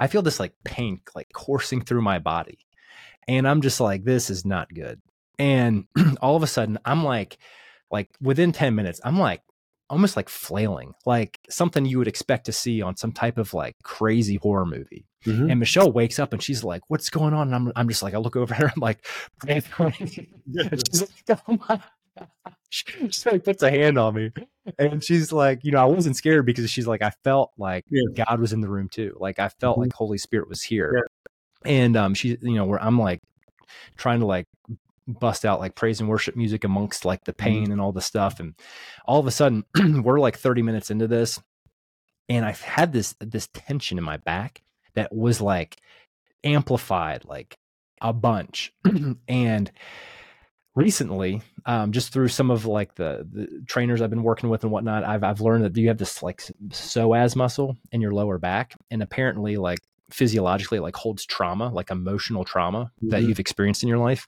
[0.00, 2.58] I feel this like pain like coursing through my body.
[3.28, 5.00] And I'm just like this is not good.
[5.38, 5.86] And
[6.20, 7.38] all of a sudden I'm like
[7.90, 9.42] like within 10 minutes I'm like
[9.88, 13.76] almost like flailing, like something you would expect to see on some type of like
[13.82, 15.06] crazy horror movie.
[15.24, 15.50] Mm-hmm.
[15.50, 18.14] And Michelle wakes up and she's like, "What's going on?" And I'm, I'm just like,
[18.14, 19.06] I look over at her, I'm like,
[19.48, 21.82] she's like, "Oh my." God.
[22.74, 24.32] She like puts a hand on me,
[24.78, 28.24] and she's like, you know, I wasn't scared because she's like, I felt like yeah.
[28.24, 29.14] God was in the room too.
[29.20, 29.82] Like I felt mm-hmm.
[29.82, 31.06] like Holy Spirit was here,
[31.66, 31.70] yeah.
[31.70, 33.20] and um, she, you know, where I'm like
[33.98, 34.46] trying to like
[35.06, 37.44] bust out like praise and worship music amongst like the mm-hmm.
[37.44, 37.72] pain mm-hmm.
[37.72, 38.54] and all the stuff and
[39.06, 39.64] all of a sudden
[40.02, 41.40] we're like 30 minutes into this
[42.28, 44.62] and i've had this this tension in my back
[44.94, 45.78] that was like
[46.44, 47.56] amplified like
[48.00, 48.72] a bunch
[49.28, 49.70] and
[50.74, 54.72] recently um, just through some of like the, the trainers i've been working with and
[54.72, 58.74] whatnot i've, I've learned that you have this like psoas muscle in your lower back
[58.90, 63.10] and apparently like physiologically like holds trauma like emotional trauma mm-hmm.
[63.10, 64.26] that you've experienced in your life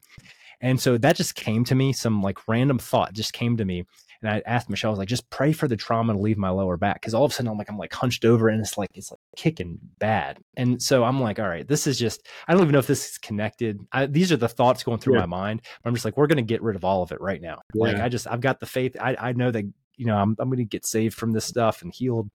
[0.64, 3.85] and so that just came to me, some like random thought just came to me.
[4.24, 6.48] And I asked Michelle, I was like, just pray for the trauma to leave my
[6.48, 7.02] lower back.
[7.02, 9.10] Cause all of a sudden I'm like, I'm like hunched over and it's like, it's
[9.10, 10.38] like kicking bad.
[10.56, 13.10] And so I'm like, all right, this is just, I don't even know if this
[13.10, 13.80] is connected.
[13.92, 15.20] I, these are the thoughts going through yeah.
[15.20, 15.62] my mind.
[15.82, 17.60] But I'm just like, we're going to get rid of all of it right now.
[17.74, 17.82] Yeah.
[17.82, 18.96] Like, I just, I've got the faith.
[18.98, 19.64] I, I know that,
[19.96, 22.30] you know, I'm, I'm going to get saved from this stuff and healed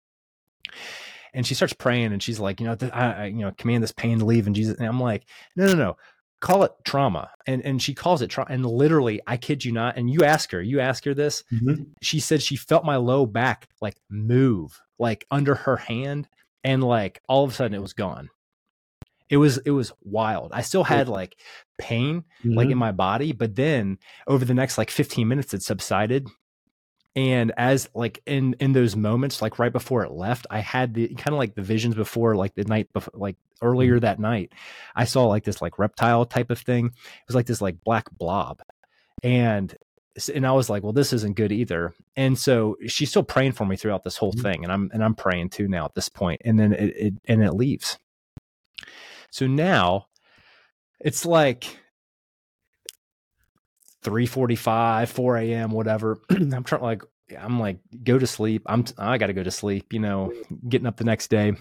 [1.34, 3.92] and she starts praying and she's like you know I, I, you know command this
[3.92, 5.26] pain to leave and jesus and i'm like
[5.56, 5.98] no no no
[6.40, 9.98] call it trauma and and she calls it trauma and literally i kid you not
[9.98, 11.84] and you ask her you ask her this mm-hmm.
[12.02, 16.28] she said she felt my low back like move like under her hand
[16.64, 18.30] and like all of a sudden it was gone
[19.30, 21.36] it was it was wild i still had like
[21.78, 22.54] pain mm-hmm.
[22.54, 23.98] like in my body but then
[24.28, 26.28] over the next like 15 minutes it subsided
[27.16, 31.08] and as like in in those moments like right before it left i had the
[31.16, 34.02] kind of like the visions before like the night before like earlier mm-hmm.
[34.02, 34.52] that night
[34.96, 38.10] i saw like this like reptile type of thing it was like this like black
[38.12, 38.62] blob
[39.24, 39.76] and
[40.34, 43.66] and i was like well this isn't good either and so she's still praying for
[43.66, 44.42] me throughout this whole mm-hmm.
[44.42, 47.14] thing and i'm and i'm praying too now at this point and then it, it
[47.26, 47.98] and it leaves
[49.32, 50.06] so now
[51.00, 51.80] it's like
[54.04, 56.20] 3:45, 4 a.m., whatever.
[56.30, 57.04] I'm trying like
[57.38, 58.64] I'm like go to sleep.
[58.66, 59.94] I'm I got to go to sleep.
[59.94, 60.34] You know,
[60.68, 61.54] getting up the next day,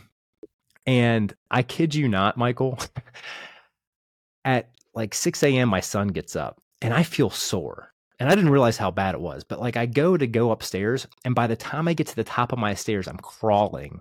[0.87, 2.79] and I kid you not, Michael.
[4.45, 7.93] at like 6 a.m., my son gets up, and I feel sore.
[8.21, 11.07] And I didn't realize how bad it was, but like I go to go upstairs,
[11.25, 14.01] and by the time I get to the top of my stairs, I'm crawling,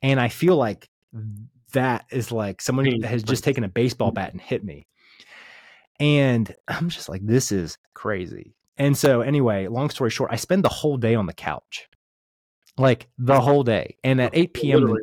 [0.00, 0.88] and I feel like
[1.72, 4.14] that is like someone has just taken a baseball mm-hmm.
[4.14, 4.86] bat and hit me.
[6.00, 8.54] And I'm just like, this is crazy.
[8.76, 11.88] And so, anyway, long story short, I spend the whole day on the couch,
[12.76, 13.96] like the whole day.
[14.04, 14.94] And at 8 p.m.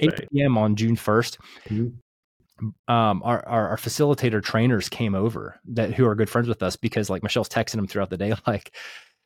[0.00, 0.56] 8 p.m.
[0.56, 1.38] on June 1st,
[1.68, 2.92] mm-hmm.
[2.92, 6.76] um, our, our, our facilitator trainers came over that who are good friends with us
[6.76, 8.72] because like Michelle's texting them throughout the day, like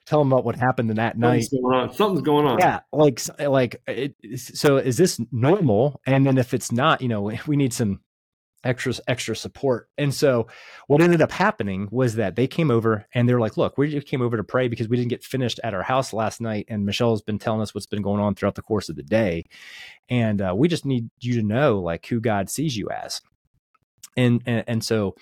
[0.07, 1.61] tell them about what happened in that Something's night.
[1.63, 1.93] Going.
[1.93, 2.59] Something's going on.
[2.59, 4.79] Yeah, like like it, so.
[4.79, 6.01] Is this normal?
[6.07, 8.01] And then if it's not, you know, we need some
[8.65, 9.89] extra extra support.
[9.97, 10.49] And so
[10.87, 14.07] what ended up happening was that they came over and they're like, "Look, we just
[14.07, 16.85] came over to pray because we didn't get finished at our house last night, and
[16.85, 19.45] Michelle's been telling us what's been going on throughout the course of the day,
[20.09, 23.21] and uh, we just need you to know like who God sees you as."
[24.17, 25.15] And and, and so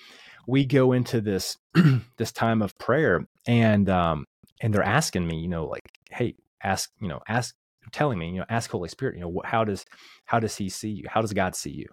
[0.46, 1.59] we go into this
[2.16, 4.27] this time of prayer, and um
[4.61, 7.55] and they're asking me, you know, like, "Hey, ask, you know, ask."
[7.92, 9.87] telling me you know ask holy spirit you know how does
[10.25, 11.87] how does he see you how does god see you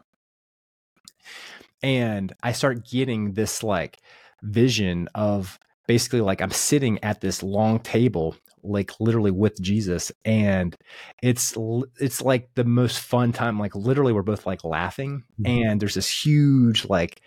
[1.82, 4.00] and I start getting this like
[4.42, 10.76] vision of basically like I'm sitting at this long table like literally with Jesus and
[11.22, 11.54] it's
[12.00, 15.46] it's like the most fun time like literally we're both like laughing mm-hmm.
[15.46, 17.22] and there's this huge like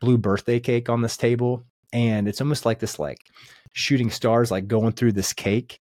[0.00, 3.18] blue birthday cake on this table and it's almost like this like
[3.72, 5.80] shooting stars like going through this cake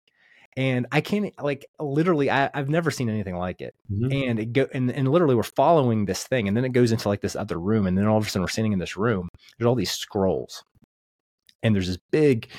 [0.57, 3.73] and I can't like literally I, have never seen anything like it.
[3.91, 4.29] Mm-hmm.
[4.29, 7.07] And it go and, and literally we're following this thing, and then it goes into
[7.07, 9.29] like this other room, and then all of a sudden we're sitting in this room.
[9.57, 10.63] There's all these scrolls,
[11.63, 12.49] and there's this big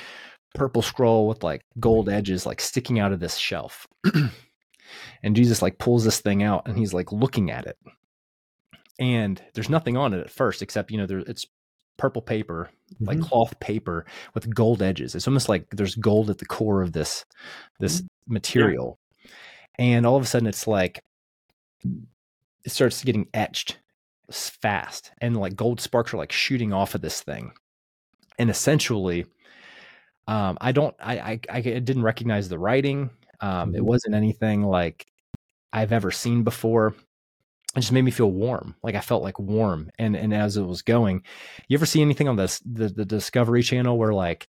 [0.54, 3.86] purple scroll with like gold edges like sticking out of this shelf.
[5.22, 7.76] and Jesus like pulls this thing out, and he's like looking at it,
[8.98, 11.46] and there's nothing on it at first except you know there it's
[11.96, 13.04] purple paper, mm-hmm.
[13.04, 15.14] like cloth paper with gold edges.
[15.14, 17.24] It's almost like there's gold at the core of this
[17.80, 18.34] this mm-hmm.
[18.34, 18.98] material.
[19.24, 19.30] Yeah.
[19.78, 21.02] And all of a sudden it's like
[21.84, 23.78] it starts getting etched
[24.30, 27.52] fast and like gold sparks are like shooting off of this thing.
[28.38, 29.26] And essentially
[30.28, 33.10] um I don't I I, I didn't recognize the writing.
[33.40, 33.76] Um mm-hmm.
[33.76, 35.06] it wasn't anything like
[35.72, 36.94] I've ever seen before
[37.76, 40.62] it just made me feel warm like i felt like warm and and as it
[40.62, 41.22] was going
[41.68, 44.48] you ever see anything on this the, the discovery channel where like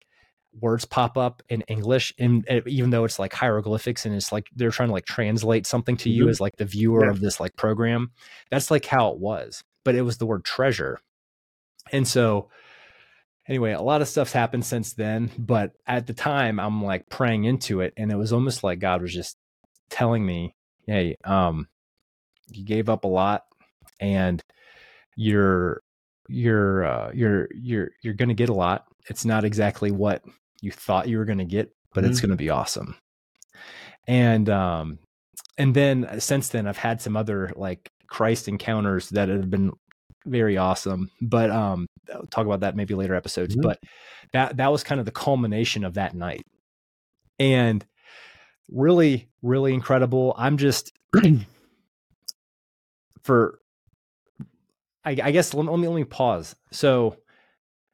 [0.60, 4.72] words pop up in english and even though it's like hieroglyphics and it's like they're
[4.72, 6.30] trying to like translate something to you mm-hmm.
[6.30, 7.12] as like the viewer yeah.
[7.12, 8.12] of this like program
[8.52, 11.00] that's like how it was but it was the word treasure
[11.92, 12.50] and so
[13.48, 17.46] anyway a lot of stuff's happened since then but at the time i'm like praying
[17.46, 19.38] into it and it was almost like god was just
[19.90, 20.56] telling me
[20.86, 21.68] hey um
[22.50, 23.44] you gave up a lot
[24.00, 24.44] and
[25.16, 25.82] you're
[26.30, 30.24] you're uh, you're you're you're going to get a lot it's not exactly what
[30.62, 32.12] you thought you were going to get but mm-hmm.
[32.12, 32.96] it's going to be awesome
[34.08, 35.00] and um
[35.58, 39.72] and then uh, since then i've had some other like christ encounters that have been
[40.26, 43.68] very awesome but um I'll talk about that maybe later episodes mm-hmm.
[43.68, 43.80] but
[44.32, 46.44] that that was kind of the culmination of that night
[47.40, 47.86] and
[48.70, 50.94] really really incredible i'm just
[53.24, 53.60] for
[55.06, 56.56] I, I guess let, let, me let me pause.
[56.72, 57.18] So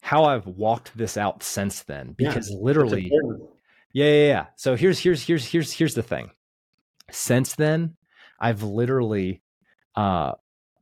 [0.02, 3.12] how I've walked this out since then, because yeah, literally,
[3.94, 4.46] yeah, yeah, yeah.
[4.56, 6.32] So here's here's here's here's here's the thing.
[7.12, 7.96] Since then,
[8.40, 9.42] I've literally
[9.96, 10.34] uh,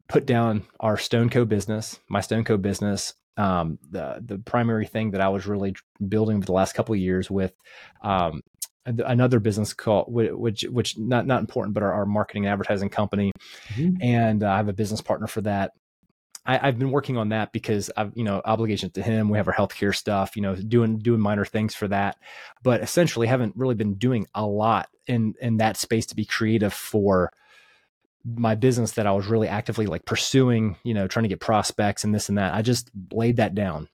[0.07, 5.29] put down our Stoneco business, my Stoneco business, um, the the primary thing that I
[5.29, 5.75] was really
[6.07, 7.53] building for the last couple of years with
[8.01, 8.41] um,
[8.87, 13.31] another business called which which not not important, but our, our marketing and advertising company,
[13.73, 14.01] mm-hmm.
[14.01, 15.71] and uh, I have a business partner for that.
[16.45, 19.29] I, have been working on that because I've you know obligation to him.
[19.29, 22.17] We have our healthcare stuff, you know, doing doing minor things for that,
[22.63, 26.73] but essentially haven't really been doing a lot in in that space to be creative
[26.73, 27.31] for
[28.23, 32.03] my business that I was really actively like pursuing, you know, trying to get prospects
[32.03, 32.53] and this and that.
[32.53, 33.89] I just laid that down.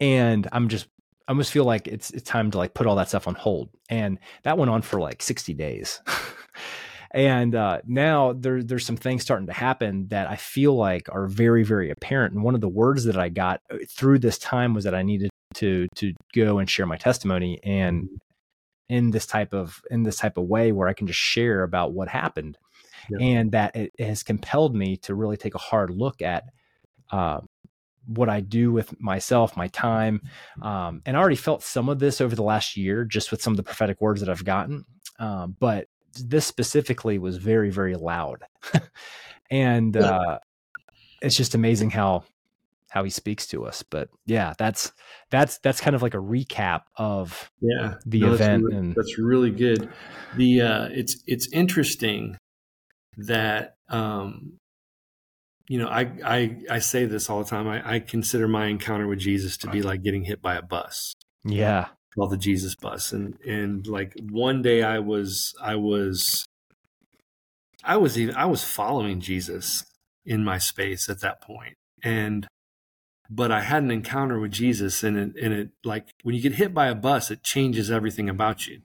[0.00, 0.86] And I'm just
[1.30, 3.68] I almost feel like it's it's time to like put all that stuff on hold.
[3.88, 6.00] And that went on for like 60 days.
[7.12, 11.28] and uh, now there, there's some things starting to happen that I feel like are
[11.28, 12.34] very, very apparent.
[12.34, 15.02] And one of the words that I got uh, through this time was that I
[15.02, 18.08] needed to to go and share my testimony and
[18.88, 21.92] in this type of in this type of way where I can just share about
[21.92, 22.58] what happened.
[23.08, 23.18] Yeah.
[23.24, 26.42] And that it, it, has compelled me to really take a hard look at
[27.12, 27.38] uh,
[28.10, 30.22] what I do with myself, my time.
[30.60, 33.52] Um, and I already felt some of this over the last year, just with some
[33.52, 34.84] of the prophetic words that I've gotten.
[35.18, 35.86] Um, but
[36.18, 38.44] this specifically was very, very loud.
[39.50, 40.38] and uh,
[41.22, 42.24] it's just amazing how
[42.88, 43.82] how he speaks to us.
[43.82, 44.92] But yeah, that's
[45.30, 48.64] that's that's kind of like a recap of yeah the no, event.
[48.64, 49.88] That's really, and that's really good.
[50.36, 52.36] The uh, it's it's interesting
[53.16, 54.58] that um,
[55.70, 57.68] you know, I, I, I say this all the time.
[57.68, 61.14] I, I consider my encounter with Jesus to be like getting hit by a bus.
[61.44, 61.86] Yeah.
[62.16, 63.12] Called the Jesus bus.
[63.12, 66.44] And, and like one day I was, I was,
[67.84, 69.84] I was even, I was following Jesus
[70.26, 71.76] in my space at that point.
[72.02, 72.48] And,
[73.30, 76.54] but I had an encounter with Jesus and it, and it like when you get
[76.54, 78.80] hit by a bus, it changes everything about you.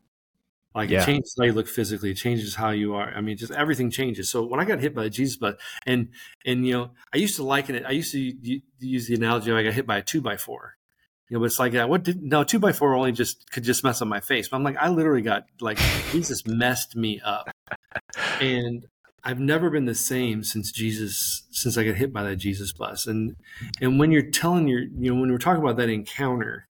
[0.75, 1.01] Like yeah.
[1.01, 3.09] it changes how you look physically, it changes how you are.
[3.15, 4.29] I mean, just everything changes.
[4.29, 6.09] So when I got hit by a Jesus bus, and
[6.45, 7.85] and you know, I used to liken it.
[7.85, 8.19] I used to
[8.79, 10.75] use the analogy of I got hit by a two by four.
[11.29, 11.87] You know, but it's like that.
[11.87, 14.49] What did no two by four only just could just mess up my face.
[14.49, 15.79] But I'm like, I literally got like
[16.11, 17.49] Jesus messed me up,
[18.41, 18.85] and
[19.23, 23.07] I've never been the same since Jesus since I got hit by that Jesus bus.
[23.07, 23.37] And
[23.79, 26.67] and when you're telling your you know when we're talking about that encounter,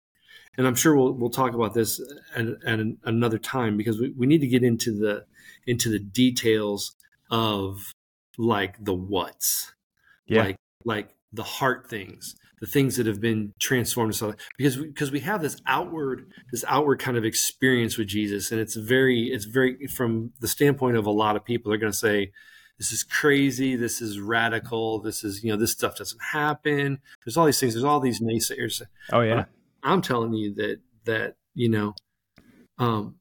[0.59, 2.01] and I'm sure we'll we'll talk about this
[2.35, 5.25] at, at an, another time because we, we need to get into the
[5.67, 6.95] into the details
[7.31, 7.93] of
[8.39, 9.73] like the what's.
[10.27, 10.45] Yeah.
[10.45, 14.17] like like the heart things the things that have been transformed
[14.57, 18.53] because we, because we have this outward this outward kind of experience with Jesus.
[18.53, 21.93] And it's very it's very from the standpoint of a lot of people they're going
[21.93, 22.31] to say
[22.79, 23.77] this is crazy.
[23.77, 25.01] This is radical.
[25.01, 27.01] This is you know this stuff doesn't happen.
[27.25, 27.75] There's all these things.
[27.75, 28.83] There's all these naysayers.
[29.13, 29.47] Oh yeah
[29.83, 31.95] I'm telling you that that you know
[32.79, 33.17] um,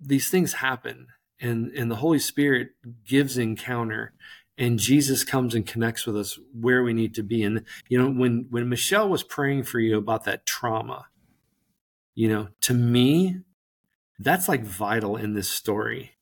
[0.00, 1.08] these things happen
[1.40, 2.70] and and the holy spirit
[3.06, 4.12] gives encounter
[4.58, 7.42] and jesus comes and connects with us where we need to be.
[7.42, 11.06] And you know when when michelle was praying for you about that trauma
[12.14, 13.40] you know to me
[14.18, 16.12] that's like vital in this story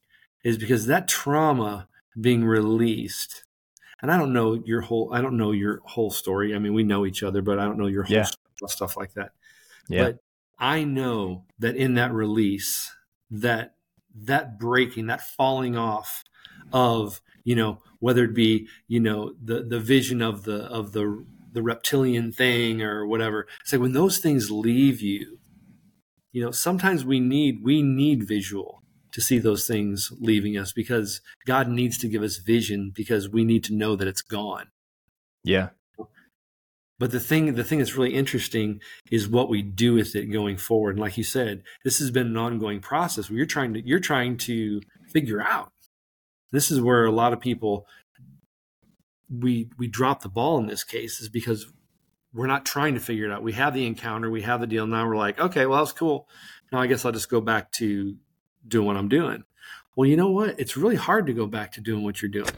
[0.45, 1.89] is because that trauma
[2.21, 3.45] being released
[4.03, 6.55] and i don't know your whole i don't know your whole story.
[6.55, 8.27] I mean we know each other but i don't know your whole Yeah.
[8.69, 9.33] stuff like that
[9.89, 10.05] Yeah.
[10.05, 10.19] but
[10.59, 12.93] i know that in that release
[13.31, 13.75] that
[14.15, 16.25] that breaking that falling off
[16.73, 21.25] of you know whether it be you know the the vision of the of the
[21.53, 25.39] the reptilian thing or whatever it's like when those things leave you
[26.33, 28.83] you know sometimes we need we need visual
[29.13, 33.45] to see those things leaving us because god needs to give us vision because we
[33.45, 34.69] need to know that it's gone
[35.47, 35.69] yeah.
[36.99, 38.81] But the thing the thing that's really interesting
[39.11, 40.93] is what we do with it going forward.
[40.93, 43.29] And like you said this has been an ongoing process.
[43.29, 45.73] Where you're trying to you're trying to figure out.
[46.53, 47.87] This is where a lot of people
[49.29, 51.67] we we drop the ball in this case is because
[52.33, 53.43] we're not trying to figure it out.
[53.43, 54.87] We have the encounter we have the deal.
[54.87, 56.29] Now we're like okay well that's cool.
[56.73, 58.17] Now i guess i'll just go back to
[58.67, 59.45] doing what i'm doing.
[59.95, 60.59] Well you know what?
[60.59, 62.51] It's really hard to go back to doing what you're doing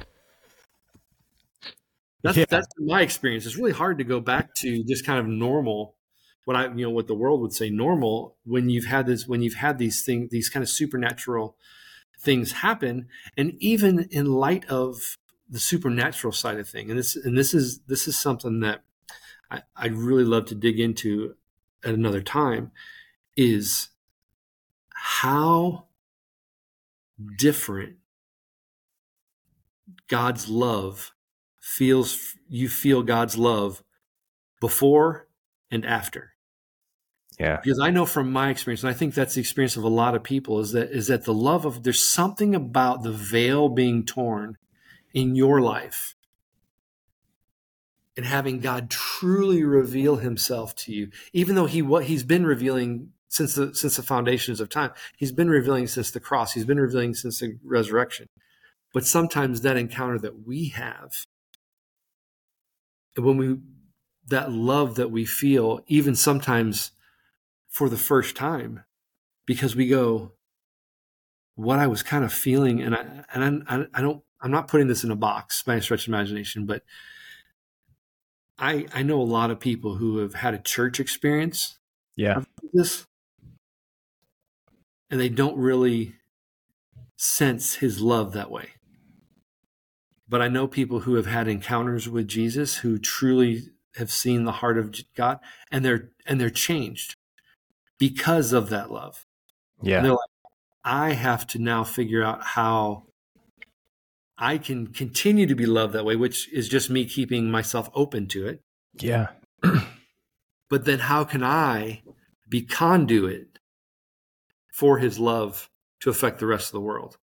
[2.22, 2.44] that's Yeah.
[2.48, 3.46] that's my experience.
[3.46, 5.96] It's really hard to go back to just kind of normal,
[6.44, 9.42] what I you know what the world would say normal when you've had this when
[9.42, 11.56] you've had these things these kind of supernatural
[12.20, 17.36] things happen, and even in light of the supernatural side of thing, and this and
[17.38, 18.82] this is this is something that
[19.50, 21.36] I, I'd really love to dig into
[21.84, 22.72] at another time,
[23.36, 23.90] is
[24.92, 25.86] how
[27.38, 27.96] different
[30.08, 31.12] God's love
[31.68, 33.82] feels you feel God's love
[34.58, 35.28] before
[35.70, 36.32] and after.
[37.38, 37.60] Yeah.
[37.62, 40.14] Because I know from my experience, and I think that's the experience of a lot
[40.14, 44.04] of people, is that is that the love of there's something about the veil being
[44.04, 44.56] torn
[45.12, 46.16] in your life
[48.16, 53.10] and having God truly reveal himself to you, even though he what he's been revealing
[53.28, 54.90] since the since the foundations of time.
[55.16, 56.54] He's been revealing since the cross.
[56.54, 58.28] He's been revealing since the resurrection.
[58.94, 61.26] But sometimes that encounter that we have
[63.22, 63.58] when we
[64.28, 66.92] that love that we feel even sometimes
[67.68, 68.84] for the first time
[69.46, 70.32] because we go
[71.54, 74.88] what i was kind of feeling and i and I, I don't i'm not putting
[74.88, 76.82] this in a box by a stretch of imagination but
[78.58, 81.78] i i know a lot of people who have had a church experience
[82.16, 82.42] Yeah.
[82.72, 83.06] this
[85.10, 86.14] and they don't really
[87.16, 88.70] sense his love that way
[90.28, 93.62] but i know people who have had encounters with jesus who truly
[93.96, 95.38] have seen the heart of god
[95.72, 97.16] and they're and they're changed
[97.98, 99.26] because of that love
[99.80, 100.00] and Yeah.
[100.02, 100.30] they're like
[100.84, 103.04] i have to now figure out how
[104.36, 108.26] i can continue to be loved that way which is just me keeping myself open
[108.28, 108.60] to it
[108.94, 109.28] Yeah.
[110.70, 112.02] but then how can I
[112.48, 113.58] be conduit
[114.72, 115.68] for his love
[116.00, 117.18] to affect the rest of the world?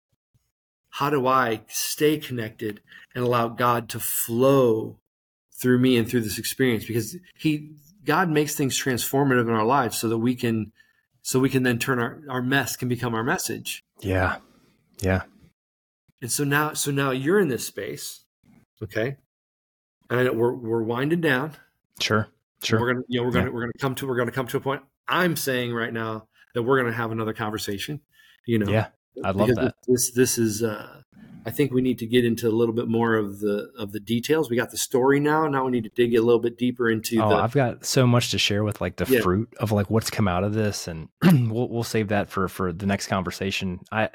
[0.98, 2.80] How do I stay connected
[3.16, 5.00] and allow God to flow
[5.60, 6.84] through me and through this experience?
[6.84, 7.72] Because he
[8.04, 10.70] God makes things transformative in our lives so that we can
[11.22, 13.82] so we can then turn our, our mess can become our message.
[14.02, 14.36] Yeah.
[15.00, 15.22] Yeah.
[16.22, 18.24] And so now so now you're in this space,
[18.80, 19.16] okay?
[20.10, 21.54] And I know we're we're winding down.
[21.98, 22.28] Sure.
[22.62, 22.78] Sure.
[22.80, 23.52] We're gonna, you know, we're gonna, Yeah.
[23.52, 24.82] we're gonna come to, we're gonna come to a point.
[25.08, 28.00] I'm saying right now that we're gonna have another conversation.
[28.46, 28.88] You know, Yeah.
[29.22, 29.74] I'd love because that.
[29.86, 30.62] This, this is.
[30.62, 31.02] Uh,
[31.46, 34.00] I think we need to get into a little bit more of the of the
[34.00, 34.48] details.
[34.48, 35.46] We got the story now.
[35.46, 37.34] Now we need to dig a little bit deeper into Oh, the.
[37.34, 39.20] I've got so much to share with like the Yeah.
[39.20, 42.72] fruit of like what's come out of this, and we'll we'll save that for for
[42.72, 43.80] the next conversation.
[43.92, 44.08] I,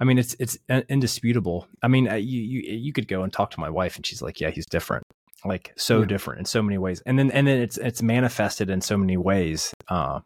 [0.00, 0.58] I mean, it's it's
[0.88, 1.68] indisputable.
[1.82, 4.20] I mean, uh, you you you could go and talk to my wife, and she's
[4.20, 5.04] like, yeah, he's different,
[5.44, 6.06] like so Yeah.
[6.06, 9.16] different in so many ways, and then and then it's it's manifested in so many
[9.16, 9.72] ways.
[9.88, 10.20] Uh,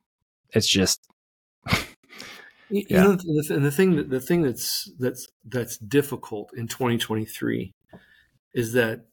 [0.54, 1.00] it's just
[2.72, 3.02] You Yeah.
[3.02, 7.72] know, and the, and the thing that the thing that's that's that's difficult in 2023
[8.54, 9.06] is that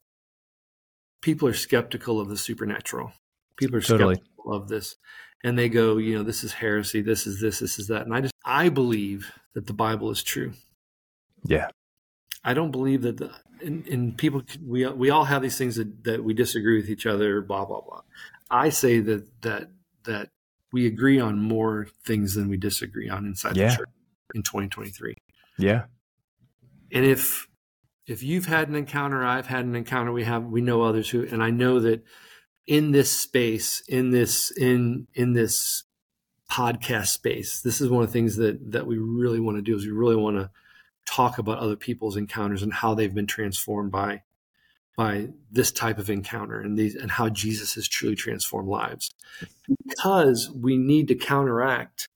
[1.21, 3.11] people are skeptical of the supernatural.
[3.57, 4.15] People are Totally.
[4.15, 4.95] skeptical of this,
[5.43, 7.01] and they go, you know, this is heresy.
[7.01, 7.59] This is this.
[7.59, 8.03] This is that.
[8.03, 10.53] And I just I believe that the Bible is true.
[11.45, 11.69] yeah,
[12.43, 13.31] I don't believe that the
[13.63, 17.05] and, and people we we all have these things that, that we disagree with each
[17.05, 17.41] other.
[17.41, 18.01] Blah blah blah.
[18.49, 19.71] I say that that
[20.05, 20.29] that
[20.71, 23.69] we agree on more things than we disagree on inside Yeah.
[23.69, 23.89] the church
[24.35, 25.15] in 2023.
[25.57, 25.85] yeah,
[26.91, 27.47] And if
[28.05, 31.23] if you've had an encounter, I've had an encounter, we have we know others who
[31.27, 32.03] and I know that
[32.65, 35.83] in this space, in this in in this
[36.51, 37.61] podcast space.
[37.61, 39.91] This is one of the things that that we really want to do is we
[39.91, 40.49] really want to
[41.05, 44.21] talk about other people's encounters and how they've been transformed by
[44.99, 49.09] by this type of encounter and these and how Jesus has truly transformed lives.
[49.87, 52.09] Because we need to counteract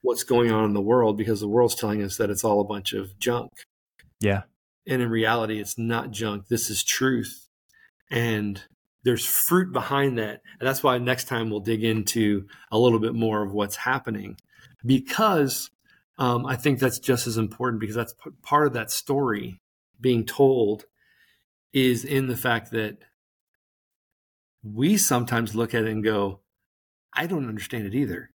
[0.00, 2.64] what's going on in the world because the world's telling us that it's all a
[2.64, 3.50] bunch of junk.
[4.20, 4.44] Yeah.
[4.88, 6.48] And in reality it's not junk.
[6.48, 7.46] This is truth.
[8.10, 8.62] And
[9.04, 10.40] there's fruit behind that.
[10.58, 14.38] And that's why next time we'll dig into a little bit more of what's happening
[14.86, 15.68] because
[16.16, 19.60] um, I think that's just as important because that's p- part of that story
[20.00, 20.86] being told
[21.72, 22.98] is in the fact that
[24.62, 26.40] we sometimes look at it and go,
[27.12, 28.30] I don't understand it either.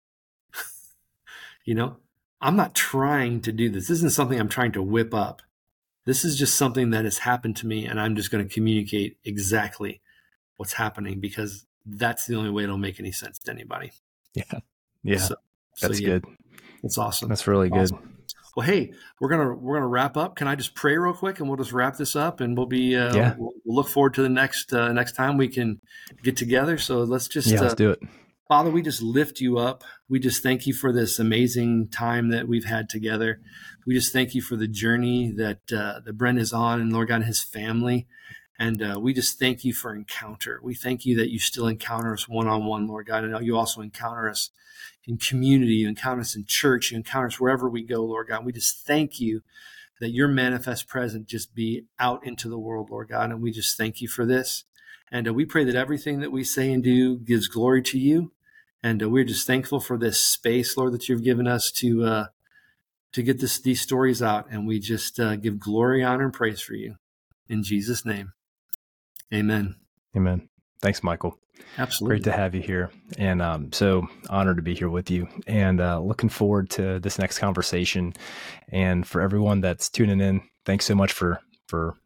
[1.64, 1.96] you know,
[2.40, 3.88] I'm not trying to do this.
[3.88, 5.42] This isn't something I'm trying to whip up.
[6.04, 9.18] This is just something that has happened to me, and I'm just going to communicate
[9.24, 10.00] exactly
[10.56, 13.92] what's happening because that's the only way it'll make any sense to anybody.
[14.34, 14.44] Yeah.
[15.04, 15.18] Yeah.
[15.18, 15.36] So,
[15.80, 16.24] that's so, yeah, good.
[16.82, 17.28] That's awesome.
[17.28, 17.98] That's really awesome.
[17.98, 18.08] good.
[18.56, 20.36] Well, hey, we're gonna we're gonna wrap up.
[20.36, 22.96] Can I just pray real quick, and we'll just wrap this up, and we'll be
[22.96, 23.34] uh, yeah.
[23.38, 25.80] We'll, we'll look forward to the next uh, next time we can
[26.22, 26.76] get together.
[26.76, 28.00] So let's just yeah, let's uh, do it.
[28.48, 29.82] Father, we just lift you up.
[30.10, 33.40] We just thank you for this amazing time that we've had together.
[33.86, 37.08] We just thank you for the journey that uh, that Brent is on, and Lord
[37.08, 38.06] God, and his family.
[38.62, 40.60] And uh, we just thank you for encounter.
[40.62, 43.56] We thank you that you still encounter us one on one, Lord God, and you
[43.56, 44.50] also encounter us
[45.04, 48.44] in community, you encounter us in church, you encounter us wherever we go, Lord God.
[48.44, 49.42] We just thank you
[49.98, 53.32] that your manifest presence just be out into the world, Lord God.
[53.32, 54.62] And we just thank you for this.
[55.10, 58.30] And uh, we pray that everything that we say and do gives glory to you.
[58.80, 62.26] And uh, we're just thankful for this space, Lord, that you've given us to uh,
[63.10, 64.46] to get this, these stories out.
[64.52, 66.94] And we just uh, give glory, honor, and praise for you.
[67.48, 68.32] In Jesus' name,
[69.32, 69.76] amen.
[70.16, 70.48] Amen.
[70.80, 71.38] Thanks, Michael.
[71.78, 72.16] Absolutely.
[72.16, 72.90] Great to have you here.
[73.18, 77.18] And um, so honored to be here with you and uh, looking forward to this
[77.18, 78.14] next conversation.
[78.68, 81.96] And for everyone that's tuning in, thanks so much for, for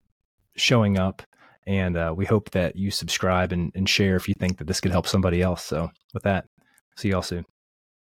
[0.57, 1.23] showing up.
[1.67, 4.81] And uh, we hope that you subscribe and, and share if you think that this
[4.81, 5.65] could help somebody else.
[5.65, 6.47] So with that,
[6.97, 7.45] see y'all soon.